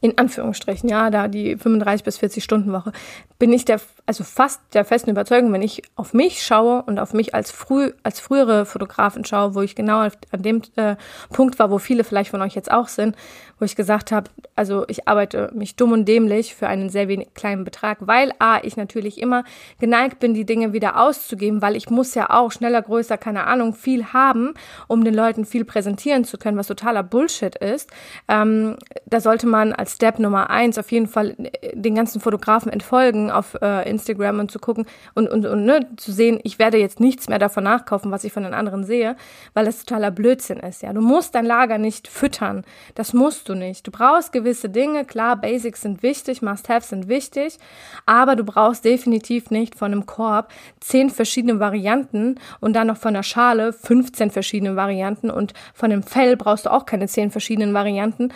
in 0.01 0.17
Anführungsstrichen, 0.17 0.89
ja, 0.89 1.11
da 1.11 1.27
die 1.27 1.55
35 1.55 2.03
bis 2.03 2.17
40 2.17 2.43
Stunden 2.43 2.73
Woche, 2.73 2.91
bin 3.37 3.53
ich 3.53 3.65
der, 3.65 3.79
also 4.07 4.23
fast 4.23 4.59
der 4.73 4.83
festen 4.83 5.11
Überzeugung, 5.11 5.53
wenn 5.53 5.61
ich 5.61 5.83
auf 5.95 6.13
mich 6.13 6.43
schaue 6.43 6.81
und 6.81 6.99
auf 6.99 7.13
mich 7.13 7.35
als 7.35 7.51
früh, 7.51 7.91
als 8.01 8.19
frühere 8.19 8.65
Fotografin 8.65 9.25
schaue, 9.25 9.53
wo 9.53 9.61
ich 9.61 9.75
genau 9.75 9.99
an 9.99 10.41
dem 10.41 10.63
äh, 10.75 10.95
Punkt 11.31 11.59
war, 11.59 11.69
wo 11.69 11.77
viele 11.77 12.03
vielleicht 12.03 12.31
von 12.31 12.41
euch 12.41 12.55
jetzt 12.55 12.71
auch 12.71 12.87
sind, 12.87 13.15
wo 13.61 13.65
ich 13.65 13.75
gesagt 13.75 14.11
habe, 14.11 14.29
also 14.55 14.85
ich 14.87 15.07
arbeite 15.07 15.51
mich 15.53 15.75
dumm 15.75 15.91
und 15.91 16.05
dämlich 16.05 16.55
für 16.55 16.67
einen 16.67 16.89
sehr 16.89 17.07
wenig 17.07 17.35
kleinen 17.35 17.63
Betrag, 17.63 17.99
weil 18.01 18.33
A, 18.39 18.57
ich 18.63 18.75
natürlich 18.75 19.21
immer 19.21 19.43
geneigt 19.79 20.19
bin, 20.19 20.33
die 20.33 20.45
Dinge 20.45 20.73
wieder 20.73 20.99
auszugeben, 20.99 21.61
weil 21.61 21.75
ich 21.75 21.91
muss 21.91 22.15
ja 22.15 22.31
auch 22.31 22.51
schneller, 22.51 22.81
größer, 22.81 23.19
keine 23.19 23.45
Ahnung, 23.45 23.75
viel 23.75 24.13
haben, 24.13 24.55
um 24.87 25.03
den 25.03 25.13
Leuten 25.13 25.45
viel 25.45 25.63
präsentieren 25.63 26.25
zu 26.25 26.39
können, 26.39 26.57
was 26.57 26.65
totaler 26.65 27.03
Bullshit 27.03 27.55
ist. 27.55 27.91
Ähm, 28.27 28.77
da 29.05 29.21
sollte 29.21 29.45
man 29.45 29.73
als 29.73 29.90
Step 29.93 30.17
Nummer 30.17 30.49
eins 30.49 30.79
auf 30.79 30.91
jeden 30.91 31.07
Fall 31.07 31.35
äh, 31.37 31.75
den 31.75 31.93
ganzen 31.93 32.19
Fotografen 32.19 32.71
entfolgen 32.71 33.29
auf 33.29 33.55
äh, 33.61 33.87
Instagram 33.87 34.39
und 34.39 34.51
zu 34.51 34.57
gucken 34.57 34.85
und, 35.13 35.27
und, 35.27 35.45
und 35.45 35.65
ne, 35.65 35.87
zu 35.97 36.11
sehen, 36.11 36.39
ich 36.43 36.57
werde 36.57 36.77
jetzt 36.77 36.99
nichts 36.99 37.29
mehr 37.29 37.39
davon 37.39 37.63
nachkaufen, 37.63 38.11
was 38.11 38.23
ich 38.23 38.33
von 38.33 38.43
den 38.43 38.55
anderen 38.55 38.83
sehe, 38.85 39.15
weil 39.53 39.65
das 39.65 39.85
totaler 39.85 40.09
Blödsinn 40.09 40.59
ist. 40.59 40.81
Ja, 40.81 40.93
du 40.93 41.01
musst 41.01 41.35
dein 41.35 41.45
Lager 41.45 41.77
nicht 41.77 42.07
füttern. 42.07 42.63
Das 42.95 43.13
musst 43.13 43.49
du 43.49 43.51
du 43.51 43.55
nicht. 43.55 43.85
Du 43.85 43.91
brauchst 43.91 44.31
gewisse 44.31 44.69
Dinge, 44.69 45.05
klar, 45.05 45.35
Basics 45.35 45.81
sind 45.81 46.01
wichtig, 46.01 46.41
Must-Haves 46.41 46.89
sind 46.89 47.07
wichtig, 47.07 47.57
aber 48.05 48.35
du 48.35 48.43
brauchst 48.43 48.83
definitiv 48.83 49.51
nicht 49.51 49.75
von 49.75 49.91
einem 49.91 50.05
Korb 50.05 50.51
zehn 50.79 51.09
verschiedene 51.09 51.59
Varianten 51.59 52.39
und 52.59 52.73
dann 52.73 52.87
noch 52.87 52.97
von 52.97 53.13
der 53.13 53.23
Schale 53.23 53.73
15 53.73 54.31
verschiedene 54.31 54.75
Varianten 54.75 55.29
und 55.29 55.53
von 55.73 55.89
dem 55.89 56.03
Fell 56.03 56.35
brauchst 56.35 56.65
du 56.65 56.71
auch 56.71 56.85
keine 56.85 57.07
zehn 57.07 57.31
verschiedenen 57.31 57.73
Varianten. 57.73 58.33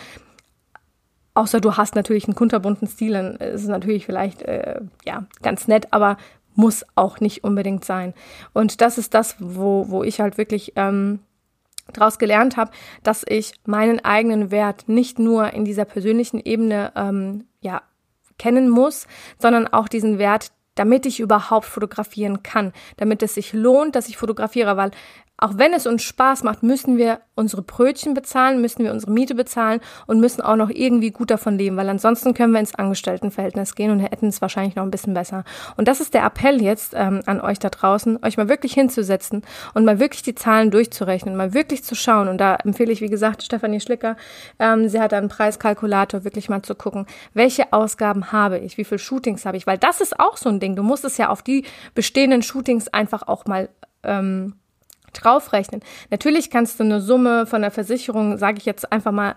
Außer 1.36 1.60
du 1.60 1.76
hast 1.76 1.94
natürlich 1.94 2.24
einen 2.24 2.34
kunterbunten 2.34 2.88
Stil, 2.88 3.12
dann 3.12 3.36
ist 3.36 3.62
es 3.62 3.68
natürlich 3.68 4.06
vielleicht 4.06 4.40
äh, 4.40 4.80
ja 5.04 5.26
ganz 5.42 5.68
nett, 5.68 5.88
aber 5.90 6.16
muss 6.54 6.86
auch 6.94 7.20
nicht 7.20 7.44
unbedingt 7.44 7.84
sein. 7.84 8.14
Und 8.54 8.80
das 8.80 8.96
ist 8.96 9.12
das, 9.12 9.36
wo, 9.38 9.90
wo 9.90 10.02
ich 10.02 10.18
halt 10.18 10.38
wirklich 10.38 10.72
ähm, 10.76 11.18
daraus 11.92 12.18
gelernt 12.18 12.56
habe, 12.56 12.70
dass 13.02 13.22
ich 13.28 13.52
meinen 13.66 14.02
eigenen 14.02 14.50
Wert 14.50 14.88
nicht 14.88 15.18
nur 15.18 15.52
in 15.52 15.66
dieser 15.66 15.84
persönlichen 15.84 16.40
Ebene 16.40 16.90
ähm, 16.96 17.44
ja 17.60 17.82
kennen 18.38 18.70
muss, 18.70 19.06
sondern 19.38 19.68
auch 19.68 19.88
diesen 19.88 20.18
Wert, 20.18 20.52
damit 20.74 21.04
ich 21.04 21.20
überhaupt 21.20 21.66
fotografieren 21.66 22.42
kann, 22.44 22.72
damit 22.96 23.22
es 23.22 23.34
sich 23.34 23.52
lohnt, 23.52 23.94
dass 23.94 24.08
ich 24.08 24.16
fotografiere, 24.16 24.78
weil 24.78 24.90
auch 25.38 25.58
wenn 25.58 25.74
es 25.74 25.86
uns 25.86 26.02
Spaß 26.02 26.42
macht, 26.44 26.62
müssen 26.62 26.96
wir 26.96 27.20
unsere 27.34 27.60
Brötchen 27.60 28.14
bezahlen, 28.14 28.62
müssen 28.62 28.82
wir 28.84 28.92
unsere 28.92 29.12
Miete 29.12 29.34
bezahlen 29.34 29.80
und 30.06 30.18
müssen 30.18 30.40
auch 30.40 30.56
noch 30.56 30.70
irgendwie 30.70 31.10
gut 31.10 31.30
davon 31.30 31.58
leben, 31.58 31.76
weil 31.76 31.88
ansonsten 31.90 32.32
können 32.32 32.52
wir 32.52 32.60
ins 32.60 32.74
Angestelltenverhältnis 32.74 33.74
gehen 33.74 33.90
und 33.90 34.00
hätten 34.00 34.28
es 34.28 34.40
wahrscheinlich 34.40 34.76
noch 34.76 34.84
ein 34.84 34.90
bisschen 34.90 35.12
besser. 35.12 35.44
Und 35.76 35.88
das 35.88 36.00
ist 36.00 36.14
der 36.14 36.24
Appell 36.24 36.62
jetzt 36.62 36.94
ähm, 36.96 37.20
an 37.26 37.42
euch 37.42 37.58
da 37.58 37.68
draußen, 37.68 38.24
euch 38.24 38.38
mal 38.38 38.48
wirklich 38.48 38.72
hinzusetzen 38.72 39.42
und 39.74 39.84
mal 39.84 40.00
wirklich 40.00 40.22
die 40.22 40.34
Zahlen 40.34 40.70
durchzurechnen, 40.70 41.36
mal 41.36 41.52
wirklich 41.52 41.84
zu 41.84 41.94
schauen. 41.94 42.28
Und 42.28 42.38
da 42.38 42.56
empfehle 42.56 42.92
ich, 42.92 43.02
wie 43.02 43.10
gesagt, 43.10 43.42
Stefanie 43.42 43.80
Schlicker, 43.80 44.16
ähm, 44.58 44.88
sie 44.88 45.00
hat 45.00 45.12
einen 45.12 45.28
Preiskalkulator, 45.28 46.24
wirklich 46.24 46.48
mal 46.48 46.62
zu 46.62 46.74
gucken, 46.74 47.06
welche 47.34 47.74
Ausgaben 47.74 48.32
habe 48.32 48.58
ich, 48.58 48.78
wie 48.78 48.84
viele 48.84 48.98
Shootings 48.98 49.44
habe 49.44 49.58
ich, 49.58 49.66
weil 49.66 49.76
das 49.76 50.00
ist 50.00 50.18
auch 50.18 50.38
so 50.38 50.48
ein 50.48 50.60
Ding. 50.60 50.76
Du 50.76 50.82
musst 50.82 51.04
es 51.04 51.18
ja 51.18 51.28
auf 51.28 51.42
die 51.42 51.66
bestehenden 51.94 52.40
Shootings 52.40 52.88
einfach 52.88 53.28
auch 53.28 53.44
mal 53.44 53.68
ähm, 54.02 54.54
draufrechnen. 55.24 55.80
Natürlich 56.10 56.50
kannst 56.50 56.80
du 56.80 56.84
eine 56.84 57.00
Summe 57.00 57.46
von 57.46 57.62
der 57.62 57.70
Versicherung, 57.70 58.38
sage 58.38 58.58
ich 58.58 58.64
jetzt 58.64 58.90
einfach 58.92 59.12
mal, 59.12 59.34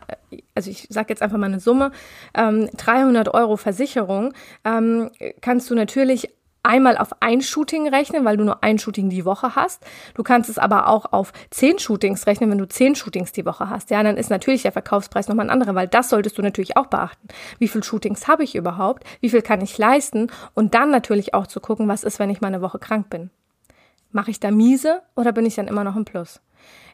also 0.55 0.69
ich 0.69 0.87
sage 0.89 1.07
jetzt 1.09 1.21
einfach 1.21 1.37
mal 1.37 1.47
eine 1.47 1.59
Summe, 1.59 1.91
ähm, 2.35 2.69
300 2.77 3.33
Euro 3.33 3.57
Versicherung, 3.57 4.33
ähm, 4.63 5.09
kannst 5.41 5.69
du 5.69 5.75
natürlich 5.75 6.29
einmal 6.63 6.97
auf 6.97 7.21
ein 7.21 7.41
Shooting 7.41 7.87
rechnen, 7.87 8.25
weil 8.25 8.37
du 8.37 8.43
nur 8.43 8.63
ein 8.63 8.79
Shooting 8.79 9.09
die 9.09 9.25
Woche 9.25 9.55
hast. 9.55 9.83
Du 10.13 10.23
kannst 10.23 10.49
es 10.49 10.57
aber 10.57 10.87
auch 10.87 11.11
auf 11.11 11.31
zehn 11.49 11.79
Shootings 11.79 12.27
rechnen, 12.27 12.51
wenn 12.51 12.57
du 12.57 12.67
zehn 12.67 12.95
Shootings 12.95 13.31
die 13.31 13.45
Woche 13.45 13.69
hast. 13.69 13.89
Ja, 13.89 14.03
dann 14.03 14.17
ist 14.17 14.29
natürlich 14.29 14.63
der 14.63 14.71
Verkaufspreis 14.71 15.27
nochmal 15.27 15.47
ein 15.47 15.51
anderer, 15.51 15.75
weil 15.75 15.87
das 15.87 16.09
solltest 16.09 16.37
du 16.37 16.41
natürlich 16.41 16.77
auch 16.77 16.87
beachten. 16.87 17.27
Wie 17.57 17.67
viele 17.67 17.83
Shootings 17.83 18.27
habe 18.27 18.43
ich 18.43 18.55
überhaupt? 18.55 19.03
Wie 19.21 19.29
viel 19.29 19.41
kann 19.41 19.61
ich 19.61 19.77
leisten? 19.77 20.31
Und 20.53 20.73
dann 20.73 20.91
natürlich 20.91 21.33
auch 21.33 21.47
zu 21.47 21.59
gucken, 21.59 21.87
was 21.87 22.03
ist, 22.03 22.19
wenn 22.19 22.29
ich 22.29 22.41
mal 22.41 22.47
eine 22.47 22.61
Woche 22.61 22.79
krank 22.79 23.09
bin. 23.09 23.29
Mache 24.11 24.31
ich 24.31 24.39
da 24.39 24.51
miese 24.51 25.01
oder 25.15 25.31
bin 25.31 25.45
ich 25.45 25.55
dann 25.55 25.67
immer 25.67 25.83
noch 25.83 25.95
im 25.95 26.05
Plus? 26.05 26.41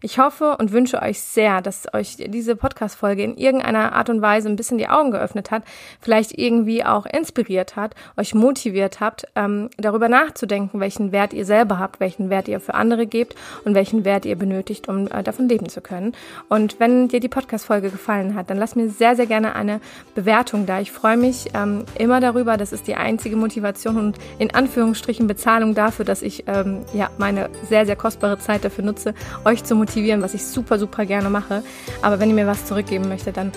Ich 0.01 0.19
hoffe 0.19 0.57
und 0.57 0.71
wünsche 0.71 1.01
euch 1.01 1.19
sehr, 1.19 1.61
dass 1.61 1.91
euch 1.93 2.17
diese 2.17 2.55
Podcast-Folge 2.55 3.23
in 3.23 3.37
irgendeiner 3.37 3.93
Art 3.93 4.09
und 4.09 4.21
Weise 4.21 4.47
ein 4.49 4.55
bisschen 4.55 4.77
die 4.77 4.87
Augen 4.87 5.11
geöffnet 5.11 5.51
hat, 5.51 5.63
vielleicht 5.99 6.37
irgendwie 6.37 6.83
auch 6.85 7.05
inspiriert 7.05 7.75
hat, 7.75 7.95
euch 8.17 8.35
motiviert 8.35 8.99
habt, 8.99 9.25
ähm, 9.35 9.69
darüber 9.77 10.09
nachzudenken, 10.09 10.79
welchen 10.79 11.11
Wert 11.11 11.33
ihr 11.33 11.45
selber 11.45 11.79
habt, 11.79 11.99
welchen 11.99 12.29
Wert 12.29 12.47
ihr 12.47 12.59
für 12.59 12.75
andere 12.75 13.07
gebt 13.07 13.35
und 13.63 13.73
welchen 13.73 14.05
Wert 14.05 14.25
ihr 14.25 14.35
benötigt, 14.35 14.87
um 14.87 15.07
äh, 15.07 15.23
davon 15.23 15.49
leben 15.49 15.69
zu 15.69 15.81
können. 15.81 16.13
Und 16.49 16.79
wenn 16.79 17.07
dir 17.07 17.19
die 17.19 17.29
Podcast-Folge 17.29 17.89
gefallen 17.89 18.35
hat, 18.35 18.49
dann 18.49 18.57
lass 18.57 18.75
mir 18.75 18.89
sehr, 18.89 19.15
sehr 19.15 19.25
gerne 19.25 19.55
eine 19.55 19.79
Bewertung 20.13 20.65
da. 20.65 20.81
Ich 20.81 20.91
freue 20.91 21.17
mich 21.17 21.47
ähm, 21.55 21.85
immer 21.97 22.19
darüber. 22.19 22.57
Das 22.57 22.73
ist 22.73 22.87
die 22.87 22.95
einzige 22.95 23.37
Motivation 23.37 23.97
und 23.97 24.17
in 24.37 24.53
Anführungsstrichen 24.53 25.25
Bezahlung 25.25 25.73
dafür, 25.73 26.05
dass 26.05 26.21
ich 26.21 26.43
ähm, 26.47 26.85
ja 26.93 27.09
meine 27.17 27.49
sehr, 27.67 27.85
sehr 27.85 27.95
kostbare 27.95 28.37
Zeit 28.37 28.63
dafür 28.63 28.83
nutze, 28.83 29.15
euch 29.45 29.54
zu 29.63 29.75
motivieren 29.75 29.95
motivieren, 29.95 30.21
was 30.21 30.33
ich 30.33 30.45
super, 30.45 30.79
super 30.79 31.05
gerne 31.05 31.29
mache. 31.29 31.63
Aber 32.01 32.19
wenn 32.19 32.29
ihr 32.29 32.35
mir 32.35 32.47
was 32.47 32.65
zurückgeben 32.65 33.07
möchtet, 33.07 33.37
dann 33.37 33.51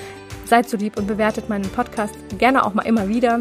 seid 0.44 0.68
so 0.68 0.76
lieb 0.76 0.96
und 0.96 1.06
bewertet 1.06 1.48
meinen 1.48 1.68
Podcast 1.70 2.14
gerne 2.38 2.64
auch 2.64 2.74
mal 2.74 2.86
immer 2.86 3.08
wieder. 3.08 3.40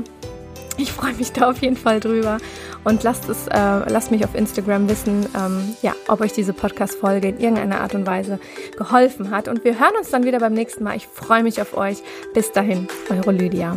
Ich 0.80 0.92
freue 0.92 1.14
mich 1.14 1.32
da 1.32 1.50
auf 1.50 1.60
jeden 1.60 1.76
Fall 1.76 2.00
drüber 2.00 2.38
und 2.84 3.02
lasst 3.02 3.28
es, 3.30 3.48
äh, 3.48 3.90
lasst 3.90 4.12
mich 4.12 4.24
auf 4.24 4.36
Instagram 4.36 4.88
wissen, 4.88 5.26
ähm, 5.36 5.76
ja, 5.82 5.94
ob 6.08 6.22
euch 6.22 6.34
diese 6.34 6.54
Podcast-Folge 6.54 7.30
in 7.30 7.40
irgendeiner 7.40 7.82
Art 7.82 7.96
und 7.96 8.06
Weise 8.06 8.40
geholfen 8.78 9.32
hat. 9.32 9.48
Und 9.48 9.64
wir 9.64 9.80
hören 9.80 9.96
uns 9.98 10.12
dann 10.12 10.24
wieder 10.24 10.40
beim 10.40 10.54
nächsten 10.54 10.84
Mal. 10.84 10.96
Ich 10.96 11.08
freue 11.08 11.42
mich 11.42 11.62
auf 11.62 11.76
euch. 11.76 11.98
Bis 12.36 12.52
dahin, 12.52 12.88
eure 13.10 13.32
Lydia. 13.32 13.76